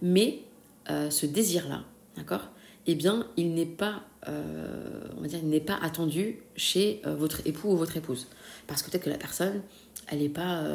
Mais 0.01 0.39
ce 0.87 1.27
désir-là, 1.27 1.83
d'accord 2.17 2.49
Eh 2.87 2.95
bien, 2.95 3.27
il 3.37 3.53
n'est 3.53 3.67
pas, 3.67 4.01
on 4.25 5.21
va 5.21 5.27
dire, 5.27 5.37
il 5.43 5.49
n'est 5.49 5.59
pas 5.59 5.77
attendu 5.79 6.37
chez 6.55 7.03
votre 7.05 7.45
époux 7.45 7.69
ou 7.69 7.77
votre 7.77 7.97
épouse, 7.97 8.25
parce 8.65 8.81
que 8.81 8.89
peut-être 8.89 9.03
que 9.03 9.11
la 9.11 9.19
personne, 9.19 9.61
elle 10.07 10.19
n'est 10.19 10.29
pas, 10.29 10.65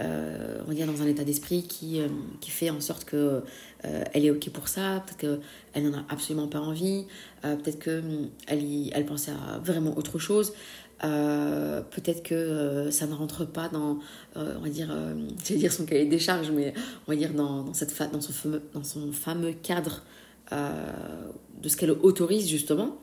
euh, 0.00 0.58
on 0.68 0.74
dans 0.86 1.00
un 1.02 1.06
état 1.06 1.24
d'esprit 1.24 1.62
qui, 1.62 2.00
euh, 2.00 2.08
qui 2.40 2.50
fait 2.50 2.68
en 2.68 2.80
sorte 2.80 3.04
que 3.04 3.42
euh, 3.84 4.04
elle 4.12 4.26
est 4.26 4.30
ok 4.30 4.50
pour 4.50 4.68
ça, 4.68 5.02
peut-être 5.06 5.40
qu'elle 5.72 5.90
n'en 5.90 5.98
a 5.98 6.04
absolument 6.10 6.48
pas 6.48 6.60
envie, 6.60 7.06
peut-être 7.42 7.78
qu'elle 7.78 8.04
hum, 8.04 8.90
elle 8.92 9.06
pensait 9.06 9.30
à 9.30 9.58
vraiment 9.58 9.96
autre 9.96 10.18
chose. 10.18 10.52
peut-être 11.00 12.22
que 12.22 12.90
ça 12.90 13.06
ne 13.06 13.14
rentre 13.14 13.46
pas 13.46 13.68
dans, 13.68 13.98
on 14.34 14.60
va 14.60 14.68
dire, 14.68 14.94
dire 15.48 15.72
son 15.72 15.86
cahier 15.86 16.06
des 16.06 16.18
charges, 16.18 16.50
mais 16.50 16.74
on 17.06 17.12
va 17.12 17.16
dire 17.16 17.32
dans, 17.32 17.62
dans, 17.62 17.74
cette 17.74 17.96
dans, 18.12 18.20
son 18.20 18.32
fameux, 18.32 18.62
dans 18.74 18.84
son 18.84 19.12
fameux 19.12 19.52
cadre 19.52 20.02
de 20.50 21.68
ce 21.68 21.76
qu'elle 21.76 21.92
autorise 21.92 22.48
justement. 22.50 22.98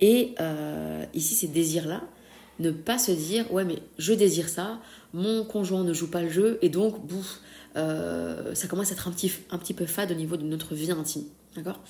Et 0.00 0.34
ici, 1.14 1.34
ces 1.34 1.48
désirs-là, 1.48 2.02
ne 2.58 2.70
pas 2.70 2.98
se 2.98 3.12
dire 3.12 3.52
ouais 3.52 3.64
mais 3.64 3.78
je 3.98 4.12
désire 4.12 4.48
ça, 4.48 4.80
mon 5.12 5.44
conjoint 5.44 5.84
ne 5.84 5.92
joue 5.92 6.10
pas 6.10 6.22
le 6.22 6.28
jeu 6.28 6.58
et 6.62 6.68
donc 6.68 7.06
bouf, 7.06 7.40
euh, 7.76 8.54
ça 8.54 8.68
commence 8.68 8.90
à 8.90 8.94
être 8.94 9.08
un 9.08 9.12
petit, 9.12 9.32
un 9.50 9.58
petit 9.58 9.74
peu 9.74 9.86
fade 9.86 10.10
au 10.10 10.14
niveau 10.14 10.36
de 10.36 10.44
notre 10.44 10.74
vie 10.74 10.90
intime. 10.90 11.24
D'accord? 11.56 11.80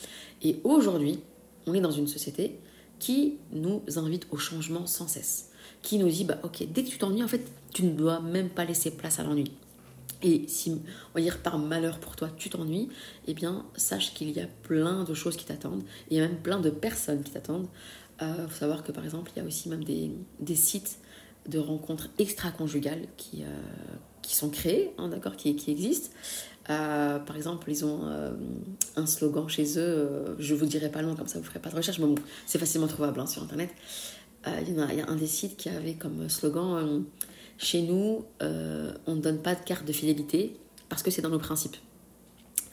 Et 0.42 0.60
aujourd'hui, 0.64 1.20
on 1.66 1.74
est 1.74 1.80
dans 1.80 1.90
une 1.90 2.06
société 2.06 2.58
qui 2.98 3.38
nous 3.52 3.82
invite 3.96 4.26
au 4.30 4.36
changement 4.36 4.86
sans 4.86 5.08
cesse. 5.08 5.50
Qui 5.82 5.98
nous 5.98 6.08
dit, 6.08 6.24
bah 6.24 6.38
ok, 6.42 6.66
dès 6.72 6.82
que 6.82 6.88
tu 6.88 6.98
t'ennuies, 6.98 7.22
en 7.22 7.28
fait, 7.28 7.46
tu 7.72 7.84
ne 7.84 7.90
dois 7.90 8.20
même 8.20 8.48
pas 8.48 8.64
laisser 8.64 8.90
place 8.90 9.20
à 9.20 9.22
l'ennui. 9.22 9.52
Et 10.22 10.48
si, 10.48 10.72
on 10.72 11.14
va 11.14 11.20
dire 11.20 11.38
par 11.38 11.58
malheur 11.58 12.00
pour 12.00 12.16
toi, 12.16 12.28
tu 12.36 12.50
t'ennuies, 12.50 12.88
eh 13.28 13.34
bien, 13.34 13.64
sache 13.76 14.14
qu'il 14.14 14.30
y 14.30 14.40
a 14.40 14.48
plein 14.64 15.04
de 15.04 15.14
choses 15.14 15.36
qui 15.36 15.44
t'attendent. 15.44 15.84
Il 16.10 16.16
y 16.16 16.20
a 16.20 16.26
même 16.26 16.38
plein 16.38 16.58
de 16.58 16.70
personnes 16.70 17.22
qui 17.22 17.30
t'attendent. 17.30 17.68
Il 18.20 18.24
euh, 18.24 18.48
faut 18.48 18.58
savoir 18.58 18.82
que 18.82 18.92
par 18.92 19.04
exemple, 19.04 19.30
il 19.34 19.38
y 19.38 19.42
a 19.42 19.46
aussi 19.46 19.68
même 19.68 19.84
des, 19.84 20.10
des 20.40 20.56
sites 20.56 20.98
de 21.48 21.58
rencontres 21.58 22.10
extra-conjugales 22.18 23.06
qui, 23.16 23.44
euh, 23.44 23.46
qui 24.22 24.34
sont 24.34 24.50
créées, 24.50 24.92
hein, 24.98 25.08
d'accord, 25.08 25.36
qui, 25.36 25.54
qui, 25.56 25.70
existent. 25.70 26.10
Euh, 26.68 27.18
par 27.20 27.36
exemple, 27.36 27.70
ils 27.70 27.84
ont 27.84 28.02
un 28.96 29.06
slogan 29.06 29.48
chez 29.48 29.78
eux, 29.78 30.36
je 30.38 30.54
vous 30.54 30.66
dirai 30.66 30.90
pas 30.90 31.00
le 31.00 31.08
nom, 31.08 31.16
comme 31.16 31.28
ça 31.28 31.38
vous 31.38 31.44
ferez 31.44 31.60
pas 31.60 31.70
de 31.70 31.76
recherche, 31.76 31.98
mais 31.98 32.06
bon, 32.06 32.16
c'est 32.44 32.58
facilement 32.58 32.88
trouvable 32.88 33.20
hein, 33.20 33.26
sur 33.26 33.42
Internet. 33.42 33.70
Il 34.46 34.76
y, 34.76 34.80
a, 34.80 34.92
il, 34.92 34.98
y 34.98 35.00
a, 35.00 35.08
un 35.08 35.16
des 35.16 35.26
sites 35.26 35.56
qui 35.56 35.68
avait 35.68 35.94
comme 35.94 36.28
slogan 36.28 37.04
Chez 37.56 37.82
nous, 37.82 38.24
on 38.40 39.14
ne 39.14 39.20
donne 39.20 39.40
pas 39.40 39.54
de 39.54 39.62
carte 39.64 39.86
de 39.86 39.92
fidélité 39.92 40.56
parce 40.88 41.02
que 41.02 41.10
c'est 41.10 41.22
dans 41.22 41.30
nos 41.30 41.38
principes. 41.38 41.76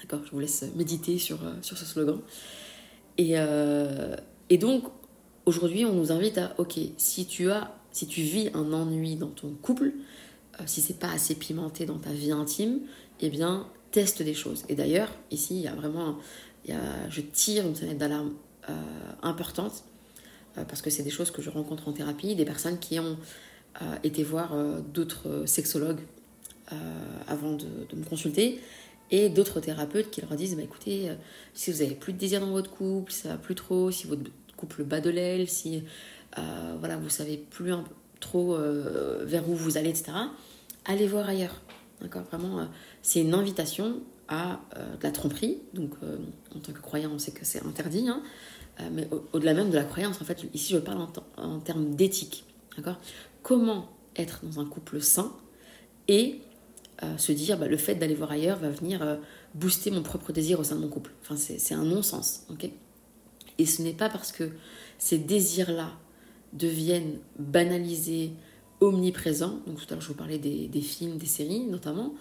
D'accord 0.01 0.21
Je 0.25 0.31
vous 0.31 0.39
laisse 0.39 0.65
méditer 0.75 1.17
sur, 1.17 1.39
sur 1.61 1.77
ce 1.77 1.85
slogan. 1.85 2.19
Et, 3.17 3.35
et 4.49 4.57
donc, 4.57 4.83
Aujourd'hui, 5.45 5.85
on 5.85 5.93
nous 5.93 6.11
invite 6.11 6.39
à, 6.39 6.55
ok, 6.57 6.79
si 6.97 7.27
tu 7.27 7.51
as, 7.51 7.71
si 7.91 8.07
tu 8.07 8.21
vis 8.21 8.49
un 8.55 8.73
ennui 8.73 9.15
dans 9.15 9.29
ton 9.29 9.49
couple, 9.61 9.93
euh, 10.59 10.63
si 10.65 10.81
c'est 10.81 10.97
pas 10.97 11.11
assez 11.11 11.35
pimenté 11.35 11.85
dans 11.85 11.99
ta 11.99 12.09
vie 12.09 12.31
intime, 12.31 12.79
eh 13.19 13.29
bien, 13.29 13.67
teste 13.91 14.23
des 14.23 14.33
choses. 14.33 14.63
Et 14.69 14.75
d'ailleurs, 14.75 15.09
ici, 15.29 15.55
il 15.57 15.61
y 15.61 15.67
a 15.67 15.75
vraiment, 15.75 16.17
y 16.67 16.71
a, 16.71 17.09
je 17.09 17.21
tire 17.21 17.67
une 17.67 17.75
sonnette 17.75 17.99
d'alarme 17.99 18.33
euh, 18.69 18.73
importante 19.21 19.83
euh, 20.57 20.65
parce 20.65 20.81
que 20.81 20.89
c'est 20.89 21.03
des 21.03 21.11
choses 21.11 21.29
que 21.29 21.43
je 21.43 21.51
rencontre 21.51 21.87
en 21.87 21.93
thérapie, 21.93 22.35
des 22.35 22.45
personnes 22.45 22.79
qui 22.79 22.99
ont 22.99 23.17
été 24.03 24.23
voir 24.23 24.55
d'autres 24.93 25.43
sexologues 25.45 25.99
avant 27.27 27.51
de, 27.51 27.65
me 27.93 28.05
consulter 28.05 28.61
Et 29.11 29.29
d'autres 29.29 29.59
thérapeutes 29.59 30.09
qui 30.09 30.21
leur 30.21 30.33
disent, 30.35 30.55
bah, 30.55 30.63
écoutez, 30.63 31.09
euh, 31.09 31.15
si 31.53 31.71
vous 31.71 31.81
avez 31.81 31.93
plus 31.93 32.13
de 32.13 32.17
désir 32.17 32.39
dans 32.39 32.51
votre 32.51 32.71
couple, 32.71 33.11
ça 33.11 33.29
va 33.29 33.37
plus 33.37 33.55
trop, 33.55 33.91
si 33.91 34.07
votre 34.07 34.23
couple 34.57 34.83
bat 34.83 35.01
de 35.01 35.09
l'aile, 35.09 35.47
si 35.49 35.83
euh, 36.37 36.75
voilà, 36.79 36.97
vous 36.97 37.09
savez 37.09 37.37
plus 37.37 37.71
trop 38.19 38.55
euh, 38.55 39.23
vers 39.25 39.49
où 39.49 39.55
vous 39.55 39.77
allez, 39.77 39.89
etc., 39.89 40.11
allez 40.85 41.07
voir 41.07 41.27
ailleurs. 41.27 41.61
Vraiment, 42.01 42.67
c'est 43.01 43.21
une 43.21 43.33
invitation 43.33 44.01
à 44.27 44.59
de 44.75 45.01
la 45.01 45.11
tromperie. 45.11 45.59
Donc, 45.73 45.93
en 46.53 46.59
tant 46.59 46.73
que 46.73 46.81
croyant, 46.81 47.09
on 47.13 47.19
sait 47.19 47.31
que 47.31 47.45
c'est 47.45 47.65
interdit. 47.65 48.07
Hein, 48.09 48.21
mais 48.91 49.07
au-delà 49.31 49.53
même 49.53 49.69
de 49.69 49.75
la 49.75 49.85
croyance, 49.85 50.21
en 50.21 50.25
fait, 50.25 50.45
ici, 50.53 50.73
je 50.73 50.77
parle 50.77 51.07
en, 51.37 51.59
termes 51.61 51.95
d'éthique. 51.95 52.43
Comment 53.41 53.89
être 54.17 54.41
dans 54.43 54.59
un 54.59 54.65
couple 54.65 55.01
sain 55.01 55.31
et 56.07 56.41
euh, 57.03 57.17
se 57.17 57.31
dire 57.33 57.57
bah, 57.57 57.67
le 57.67 57.77
fait 57.77 57.95
d'aller 57.95 58.15
voir 58.15 58.31
ailleurs 58.31 58.57
va 58.57 58.69
venir 58.69 59.01
euh, 59.01 59.17
booster 59.53 59.91
mon 59.91 60.01
propre 60.01 60.31
désir 60.31 60.59
au 60.59 60.63
sein 60.63 60.75
de 60.75 60.81
mon 60.81 60.87
couple. 60.87 61.11
C'est 61.35 61.73
un 61.73 61.83
non-sens. 61.83 62.45
Et 63.57 63.65
ce 63.65 63.81
n'est 63.81 63.93
pas 63.93 64.09
parce 64.09 64.31
que 64.31 64.51
ces 64.97 65.17
désirs-là 65.17 65.91
deviennent 66.53 67.19
banalisés, 67.37 68.31
omniprésents, 68.81 69.59
donc 69.67 69.77
tout 69.77 69.85
à 69.89 69.93
l'heure 69.93 70.01
je 70.01 70.07
vous 70.07 70.13
parlais 70.13 70.37
des, 70.37 70.81
films, 70.81 71.17
des 71.17 71.25
séries 71.25 71.65
notamment, 71.65 72.13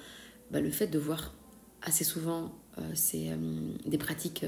bah, 0.50 0.60
le 0.60 0.70
fait 0.70 0.86
de 0.86 0.98
voir 0.98 1.34
assez 1.82 2.04
souvent 2.04 2.52
euh, 2.78 3.74
des 3.86 3.98
pratiques 3.98 4.44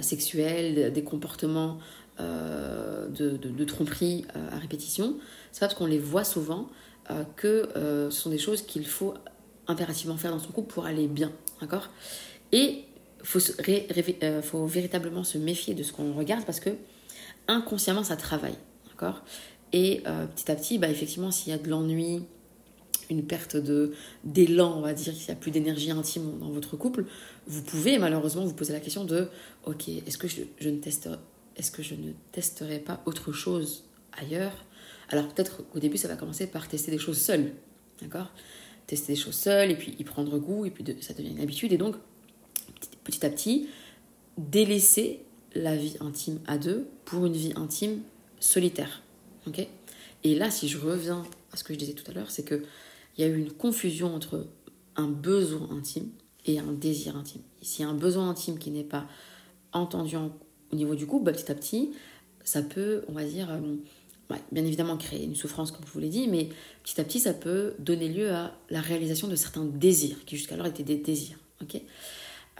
sexuelles, 0.00 0.92
des 0.92 1.04
comportements 1.04 1.78
de, 2.18 3.36
de, 3.36 3.48
de, 3.48 3.64
tromperie 3.64 4.24
à 4.34 4.58
répétition, 4.58 5.16
c'est 5.50 5.60
pas 5.60 5.66
parce 5.66 5.78
qu'on 5.78 5.86
les 5.86 5.98
voit 5.98 6.24
souvent 6.24 6.68
que 7.36 7.68
ce 7.74 8.10
sont 8.10 8.30
des 8.30 8.38
choses 8.38 8.62
qu'il 8.62 8.86
faut 8.86 9.14
impérativement 9.66 10.16
faire 10.16 10.30
dans 10.30 10.38
son 10.38 10.52
couple 10.52 10.72
pour 10.72 10.86
aller 10.86 11.08
bien, 11.08 11.32
d'accord? 11.60 11.88
Et 12.52 12.84
faut, 13.22 13.38
euh, 13.38 14.42
faut 14.42 14.66
véritablement 14.66 15.24
se 15.24 15.38
méfier 15.38 15.74
de 15.74 15.82
ce 15.82 15.92
qu'on 15.92 16.12
regarde 16.12 16.44
parce 16.44 16.60
que 16.60 16.70
inconsciemment 17.48 18.04
ça 18.04 18.16
travaille, 18.16 18.56
d'accord? 18.88 19.22
Et 19.72 20.02
euh, 20.06 20.26
petit 20.26 20.50
à 20.50 20.54
petit, 20.54 20.78
bah, 20.78 20.88
effectivement, 20.88 21.30
s'il 21.30 21.50
y 21.50 21.54
a 21.54 21.58
de 21.58 21.68
l'ennui, 21.68 22.22
une 23.10 23.24
perte 23.24 23.56
d'élan, 24.24 24.78
on 24.78 24.80
va 24.80 24.94
dire, 24.94 25.12
qu'il 25.12 25.24
n'y 25.24 25.30
a 25.30 25.36
plus 25.36 25.50
d'énergie 25.50 25.90
intime 25.90 26.38
dans 26.38 26.50
votre 26.50 26.76
couple, 26.76 27.04
vous 27.46 27.62
pouvez 27.62 27.98
malheureusement 27.98 28.44
vous 28.44 28.54
poser 28.54 28.72
la 28.72 28.80
question 28.80 29.04
de 29.04 29.28
ok, 29.64 29.88
est-ce 29.88 30.18
que 30.18 30.28
je, 30.28 30.68
ne 30.68 30.78
testerai, 30.78 31.16
est-ce 31.56 31.70
que 31.70 31.82
je 31.82 31.94
ne 31.94 32.12
testerai 32.32 32.78
pas 32.78 33.02
autre 33.06 33.32
chose 33.32 33.84
ailleurs? 34.12 34.64
Alors 35.08 35.28
peut-être 35.28 35.68
qu'au 35.68 35.78
début 35.78 35.98
ça 35.98 36.08
va 36.08 36.16
commencer 36.16 36.46
par 36.46 36.68
tester 36.68 36.90
des 36.90 36.98
choses 36.98 37.18
seules, 37.18 37.52
d'accord? 38.00 38.32
Tester 38.86 39.12
des 39.12 39.18
choses 39.18 39.34
seul, 39.34 39.70
et 39.70 39.76
puis 39.76 39.94
y 39.98 40.04
prendre 40.04 40.38
goût, 40.38 40.64
et 40.64 40.70
puis 40.70 40.84
ça 41.00 41.14
devient 41.14 41.30
une 41.30 41.40
habitude. 41.40 41.72
Et 41.72 41.78
donc, 41.78 41.96
petit 43.04 43.24
à 43.24 43.30
petit, 43.30 43.68
délaisser 44.38 45.20
la 45.54 45.76
vie 45.76 45.96
intime 46.00 46.40
à 46.46 46.58
deux 46.58 46.86
pour 47.04 47.26
une 47.26 47.34
vie 47.34 47.52
intime 47.56 48.00
solitaire. 48.40 49.02
et 50.24 50.34
là, 50.34 50.50
si 50.50 50.68
je 50.68 50.78
reviens 50.78 51.24
à 51.52 51.56
ce 51.56 51.64
que 51.64 51.74
je 51.74 51.78
disais 51.78 51.92
tout 51.92 52.08
à 52.10 52.14
l'heure, 52.14 52.30
c'est 52.30 52.46
qu'il 52.46 52.62
y 53.18 53.22
a 53.22 53.26
eu 53.26 53.38
une 53.38 53.52
confusion 53.52 54.14
entre 54.14 54.46
un 54.96 55.08
besoin 55.08 55.68
intime 55.70 56.08
et 56.46 56.58
un 56.58 56.72
désir 56.72 57.16
intime. 57.16 57.42
S'il 57.60 57.84
y 57.84 57.88
a 57.88 57.90
un 57.90 57.94
besoin 57.94 58.28
intime 58.30 58.58
qui 58.58 58.70
n'est 58.70 58.84
pas 58.84 59.06
entendu 59.72 60.16
au 60.16 60.76
niveau 60.76 60.94
du 60.94 61.06
couple, 61.06 61.24
bah, 61.24 61.32
petit 61.32 61.50
à 61.50 61.54
petit, 61.54 61.90
ça 62.44 62.62
peut, 62.62 63.04
on 63.08 63.12
va 63.12 63.24
dire, 63.24 63.50
euh, 63.50 64.36
bien 64.50 64.64
évidemment 64.64 64.96
créer 64.96 65.24
une 65.24 65.34
souffrance, 65.34 65.70
comme 65.70 65.86
je 65.86 65.92
vous 65.92 66.00
l'ai 66.00 66.08
dit, 66.08 66.28
mais 66.28 66.48
petit 66.82 67.00
à 67.00 67.04
petit, 67.04 67.20
ça 67.20 67.34
peut 67.34 67.74
donner 67.78 68.08
lieu 68.08 68.32
à 68.32 68.52
la 68.70 68.80
réalisation 68.80 69.28
de 69.28 69.36
certains 69.36 69.64
désirs, 69.64 70.24
qui 70.24 70.36
jusqu'alors 70.36 70.66
étaient 70.66 70.82
des 70.82 70.96
désirs. 70.96 71.38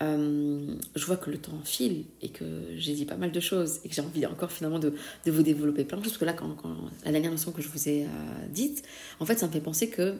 Euh, 0.03 0.75
je 0.95 1.07
vois 1.07 1.17
que 1.17 1.31
le 1.31 1.39
temps 1.39 1.61
file 1.65 2.05
et 2.21 2.29
que 2.29 2.45
j'ai 2.77 2.95
dit 2.95 3.05
pas 3.05 3.17
mal 3.17 3.31
de 3.31 3.41
choses 3.41 3.81
et 3.85 3.89
que 3.89 3.95
j'ai 3.95 4.03
envie 4.03 4.27
encore 4.27 4.51
finalement 4.51 4.79
de, 4.79 4.95
vous 5.27 5.43
développer 5.43 5.85
plein 5.85 5.99
de 5.99 6.03
choses. 6.03 6.13
Parce 6.13 6.21
que 6.21 6.25
là, 6.25 6.33
quand, 6.33 6.57
la 7.05 7.13
dernière 7.13 7.31
leçon 7.31 7.53
que 7.53 7.63
je 7.63 7.69
vous 7.69 7.89
ai 7.89 8.05
euh, 8.05 8.09
dite, 8.51 8.83
en 9.21 9.27
fait, 9.27 9.39
ça 9.39 9.47
me 9.47 9.53
fait 9.53 9.61
penser 9.61 9.89
que 9.89 10.15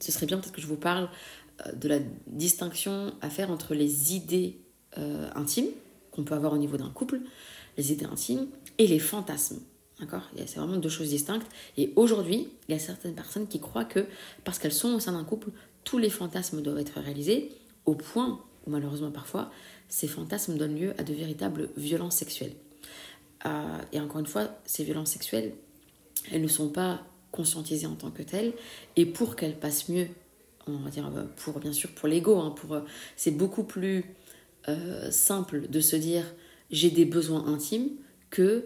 ce 0.00 0.12
serait 0.12 0.26
bien 0.26 0.38
peut-être 0.38 0.54
que 0.54 0.60
je 0.60 0.66
vous 0.66 0.76
parle 0.76 1.08
euh, 1.66 1.72
de 1.72 1.88
la 1.88 1.98
distinction 2.26 3.12
à 3.20 3.30
faire 3.30 3.50
entre 3.50 3.74
les 3.74 4.14
idées 4.14 4.58
intimes 5.34 5.66
qu'on 6.10 6.24
peut 6.24 6.34
avoir 6.34 6.54
au 6.54 6.56
niveau 6.56 6.78
d'un 6.78 6.88
couple, 6.88 7.20
les 7.76 7.92
idées 7.92 8.06
intimes, 8.06 8.46
et 8.78 8.86
les 8.86 8.98
fantasmes. 8.98 9.60
D'accord? 10.00 10.22
C'est 10.34 10.56
vraiment 10.56 10.78
deux 10.78 10.88
choses 10.88 11.10
distinctes. 11.10 11.46
Et 11.76 11.92
aujourd'hui, 11.96 12.48
il 12.66 12.72
y 12.72 12.74
a 12.74 12.78
certaines 12.78 13.14
personnes 13.14 13.46
qui 13.46 13.60
croient 13.60 13.84
que 13.84 14.06
parce 14.42 14.58
qu'elles 14.58 14.72
sont 14.72 14.94
au 14.94 15.00
sein 15.00 15.12
d'un 15.12 15.24
couple, 15.24 15.50
tous 15.84 15.98
les 15.98 16.08
fantasmes 16.08 16.62
doivent 16.62 16.78
être 16.78 16.98
réalisés, 16.98 17.50
au 17.84 17.94
point 17.94 18.40
où 18.66 18.70
malheureusement 18.70 19.10
parfois, 19.10 19.50
ces 19.88 20.08
fantasmes 20.08 20.56
donnent 20.56 20.78
lieu 20.78 20.94
à 20.98 21.04
de 21.04 21.14
véritables 21.14 21.70
violences 21.76 22.16
sexuelles. 22.16 22.54
Euh, 23.44 23.78
et 23.92 24.00
encore 24.00 24.20
une 24.20 24.26
fois, 24.26 24.48
ces 24.64 24.84
violences 24.84 25.10
sexuelles, 25.10 25.52
elles 26.32 26.42
ne 26.42 26.48
sont 26.48 26.68
pas 26.68 27.02
conscientisées 27.32 27.86
en 27.86 27.94
tant 27.94 28.10
que 28.10 28.22
telles. 28.22 28.52
Et 28.96 29.06
pour 29.06 29.36
qu'elles 29.36 29.58
passent 29.58 29.88
mieux, 29.88 30.08
on 30.66 30.78
va 30.78 30.90
dire, 30.90 31.06
euh, 31.14 31.24
pour 31.36 31.58
bien 31.60 31.72
sûr 31.72 31.90
pour 31.90 32.08
l'ego, 32.08 32.38
hein, 32.38 32.54
euh, 32.70 32.80
c'est 33.16 33.32
beaucoup 33.32 33.64
plus 33.64 34.04
simple 35.10 35.68
de 35.68 35.78
se 35.78 35.94
dire 35.94 36.24
j'ai 36.72 36.90
des 36.90 37.04
besoins 37.04 37.46
intimes 37.46 37.90
que 38.30 38.64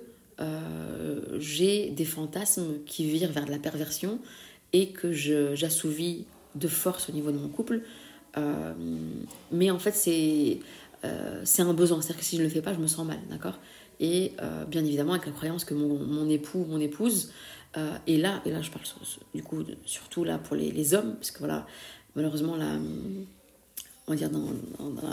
j'ai 1.39 1.91
des 1.91 2.07
fantasmes 2.07 2.83
qui 2.87 3.05
virent 3.05 3.33
vers 3.33 3.45
de 3.45 3.51
la 3.51 3.59
perversion 3.59 4.19
et 4.73 4.93
que 4.93 5.13
j'assouvis 5.13 6.25
de 6.55 6.69
force 6.69 7.11
au 7.11 7.13
niveau 7.13 7.33
de 7.33 7.37
mon 7.37 7.49
couple. 7.49 7.83
Euh, 8.37 8.73
mais 9.53 9.71
en 9.71 9.79
fait, 9.79 9.93
c'est 9.93 10.61
euh, 11.05 11.41
c'est 11.45 11.63
un 11.63 11.75
besoin. 11.75 12.01
C'est-à-dire 12.01 12.21
que 12.21 12.25
si 12.25 12.37
je 12.37 12.43
ne 12.43 12.47
le 12.47 12.53
fais 12.53 12.63
pas, 12.63 12.75
je 12.75 12.79
me 12.79 12.87
sens 12.87 13.07
mal, 13.07 13.19
d'accord? 13.31 13.59
Et 14.03 14.33
bien 14.69 14.83
évidemment, 14.83 15.13
avec 15.13 15.27
la 15.27 15.33
croyance 15.33 15.67
que 15.67 15.75
mon, 15.75 15.99
mon 15.99 16.27
époux, 16.31 16.65
mon 16.67 16.81
épouse, 16.81 17.33
et 18.07 18.17
là, 18.17 18.41
et 18.47 18.51
là, 18.51 18.63
je 18.63 18.71
parle 18.71 18.87
du 19.35 19.43
coup 19.43 19.63
surtout 19.85 20.25
là 20.25 20.39
pour 20.39 20.57
les, 20.57 20.95
hommes, 20.95 21.17
parce 21.17 21.31
que 21.31 21.41
voilà, 21.41 21.67
malheureusement, 22.17 22.57
on 24.79 24.89
va 24.91 25.07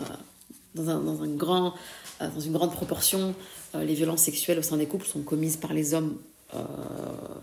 dans, 0.84 1.23
une 1.23 1.38
grande 1.38 2.71
proportion, 2.71 3.36
euh, 3.75 3.84
les 3.84 3.93
violences 3.93 4.21
sexuelles 4.21 4.60
au 4.60 4.63
sein 4.63 4.77
des 4.77 4.86
couples 4.86 5.06
sont 5.06 5.21
commises 5.21 5.58
par 5.58 5.73
les 5.73 5.93
hommes 5.93 6.17
euh, 6.53 6.60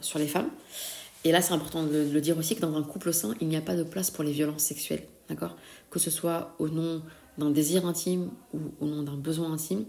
sur 0.01 0.19
les 0.19 0.27
femmes. 0.27 0.49
Et 1.25 1.33
là, 1.33 1.41
c'est 1.41 1.55
important 1.55 1.85
de 1.85 2.09
le 2.13 2.21
dire 2.21 2.37
aussi 2.37 2.55
que 2.55 2.61
dans 2.61 2.77
un 2.77 2.83
couple 2.83 3.13
sain, 3.13 3.35
il 3.41 3.49
n'y 3.49 3.57
a 3.57 3.63
pas 3.63 3.77
de 3.77 3.83
place 3.83 4.11
pour 4.11 4.25
les 4.25 4.33
violences 4.33 4.63
sexuelles. 4.63 5.05
D'accord? 5.29 5.57
Que 5.91 5.99
ce 5.99 6.11
soit 6.11 6.55
au 6.59 6.69
nom 6.69 7.03
d'un 7.39 7.51
désir 7.51 7.87
intime 7.87 8.31
ou 8.53 8.59
au 8.81 8.87
nom 8.87 9.03
d'un 9.03 9.17
besoin 9.17 9.53
intime, 9.53 9.85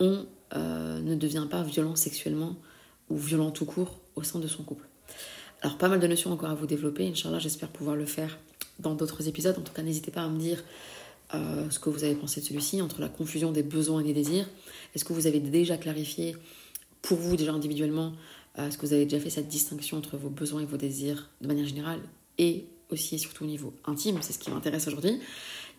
on 0.00 0.26
euh, 0.54 1.00
ne 1.00 1.14
devient 1.14 1.46
pas 1.50 1.62
violent 1.62 1.96
sexuellement 1.96 2.56
ou 3.10 3.16
violent 3.16 3.50
tout 3.50 3.66
court 3.66 4.00
au 4.16 4.22
sein 4.22 4.38
de 4.38 4.46
son 4.46 4.62
couple. 4.62 4.84
Alors, 5.62 5.76
pas 5.76 5.88
mal 5.88 5.98
de 5.98 6.06
notions 6.06 6.32
encore 6.32 6.50
à 6.50 6.54
vous 6.54 6.66
développer. 6.66 7.08
Inch'Allah, 7.08 7.38
j'espère 7.38 7.68
pouvoir 7.68 7.96
le 7.96 8.06
faire 8.06 8.38
dans 8.78 8.94
d'autres 8.94 9.26
épisodes. 9.28 9.56
En 9.58 9.62
tout 9.62 9.72
cas, 9.72 9.82
n'hésitez 9.82 10.10
pas 10.10 10.22
à 10.22 10.28
me 10.28 10.38
dire 10.38 10.62
euh, 11.34 11.68
ce 11.68 11.78
que 11.78 11.90
vous 11.90 12.04
avez 12.04 12.14
pensé 12.14 12.40
de 12.40 12.46
celui-ci, 12.46 12.80
entre 12.80 13.00
la 13.00 13.08
confusion 13.08 13.50
des 13.50 13.62
besoins 13.62 14.00
et 14.00 14.04
des 14.04 14.12
désirs. 14.12 14.48
Est-ce 14.94 15.04
que 15.04 15.12
vous 15.12 15.26
avez 15.26 15.40
déjà 15.40 15.76
clarifié 15.76 16.36
pour 17.02 17.18
vous, 17.18 17.36
déjà 17.36 17.52
individuellement, 17.52 18.12
euh, 18.58 18.68
est-ce 18.68 18.78
que 18.78 18.86
vous 18.86 18.92
avez 18.92 19.04
déjà 19.04 19.20
fait 19.20 19.30
cette 19.30 19.48
distinction 19.48 19.98
entre 19.98 20.16
vos 20.16 20.30
besoins 20.30 20.62
et 20.62 20.64
vos 20.64 20.76
désirs 20.76 21.28
de 21.40 21.46
manière 21.46 21.66
générale 21.66 22.00
et 22.38 22.66
aussi 22.90 23.16
et 23.16 23.18
surtout 23.18 23.44
au 23.44 23.46
niveau 23.46 23.74
intime, 23.84 24.18
c'est 24.22 24.32
ce 24.32 24.38
qui 24.38 24.50
m'intéresse 24.50 24.88
aujourd'hui. 24.88 25.20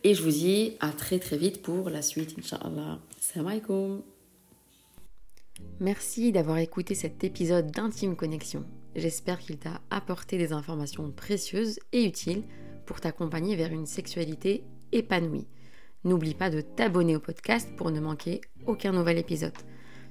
Et 0.03 0.13
je 0.13 0.23
vous 0.23 0.31
dis 0.31 0.73
à 0.79 0.91
très 0.91 1.19
très 1.19 1.37
vite 1.37 1.61
pour 1.61 1.89
la 1.89 2.01
suite, 2.01 2.35
Inch'Allah. 2.39 2.99
Salam 3.19 3.47
alaikum. 3.47 4.01
Merci 5.79 6.31
d'avoir 6.31 6.57
écouté 6.57 6.95
cet 6.95 7.23
épisode 7.23 7.71
d'Intime 7.71 8.15
Connexion. 8.15 8.63
J'espère 8.95 9.39
qu'il 9.39 9.57
t'a 9.57 9.81
apporté 9.89 10.37
des 10.37 10.53
informations 10.53 11.11
précieuses 11.11 11.79
et 11.91 12.05
utiles 12.05 12.43
pour 12.85 13.01
t'accompagner 13.01 13.55
vers 13.55 13.71
une 13.71 13.85
sexualité 13.85 14.63
épanoui. 14.91 15.47
N'oublie 16.05 16.33
pas 16.33 16.49
de 16.49 16.61
t'abonner 16.61 17.15
au 17.15 17.19
podcast 17.19 17.69
pour 17.75 17.91
ne 17.91 17.99
manquer 17.99 18.41
aucun 18.65 18.93
nouvel 18.93 19.17
épisode. 19.17 19.53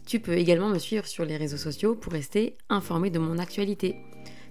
Tu 0.07 0.21
peux 0.21 0.37
également 0.37 0.69
me 0.69 0.79
suivre 0.79 1.07
sur 1.07 1.25
les 1.25 1.37
réseaux 1.37 1.57
sociaux 1.57 1.95
pour 1.95 2.13
rester 2.13 2.57
informé 2.69 3.11
de 3.11 3.19
mon 3.19 3.39
actualité. 3.39 3.97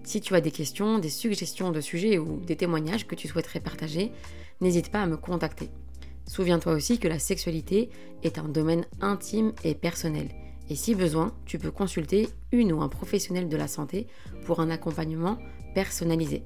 Si 0.03 0.21
tu 0.21 0.35
as 0.35 0.41
des 0.41 0.51
questions, 0.51 0.99
des 0.99 1.09
suggestions 1.09 1.71
de 1.71 1.81
sujets 1.81 2.17
ou 2.17 2.39
des 2.39 2.55
témoignages 2.55 3.07
que 3.07 3.15
tu 3.15 3.27
souhaiterais 3.27 3.59
partager, 3.59 4.11
n'hésite 4.61 4.89
pas 4.89 5.01
à 5.01 5.07
me 5.07 5.17
contacter. 5.17 5.69
Souviens-toi 6.25 6.73
aussi 6.73 6.99
que 6.99 7.07
la 7.07 7.19
sexualité 7.19 7.89
est 8.23 8.37
un 8.37 8.49
domaine 8.49 8.85
intime 9.01 9.53
et 9.63 9.75
personnel. 9.75 10.29
Et 10.69 10.75
si 10.75 10.95
besoin, 10.95 11.33
tu 11.45 11.57
peux 11.57 11.71
consulter 11.71 12.27
une 12.51 12.73
ou 12.73 12.81
un 12.81 12.89
professionnel 12.89 13.47
de 13.47 13.57
la 13.57 13.67
santé 13.67 14.07
pour 14.45 14.59
un 14.59 14.69
accompagnement 14.69 15.37
personnalisé. 15.73 16.43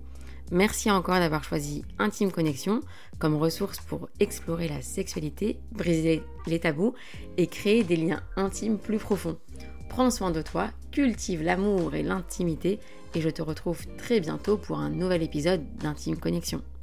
Merci 0.52 0.92
encore 0.92 1.20
d'avoir 1.20 1.44
choisi 1.46 1.84
Intime 1.98 2.32
Connexion 2.32 2.82
comme 3.20 3.38
ressource 3.38 3.80
pour 3.80 4.10
explorer 4.20 4.68
la 4.68 4.82
sexualité, 4.82 5.60
briser 5.72 6.24
les 6.46 6.60
tabous 6.60 6.94
et 7.38 7.48
créer 7.48 7.84
des 7.84 7.96
liens 7.96 8.22
intimes 8.36 8.78
plus 8.78 8.98
profonds. 8.98 9.38
Prends 9.88 10.12
soin 10.12 10.30
de 10.30 10.42
toi, 10.42 10.70
cultive 10.92 11.42
l'amour 11.42 11.96
et 11.96 12.04
l'intimité 12.04 12.80
et 13.16 13.22
je 13.22 13.30
te 13.30 13.42
retrouve 13.42 13.86
très 13.98 14.20
bientôt 14.20 14.58
pour 14.58 14.80
un 14.80 14.90
nouvel 14.90 15.24
épisode 15.24 15.62
d'Intime 15.78 16.18
Connexion. 16.18 16.62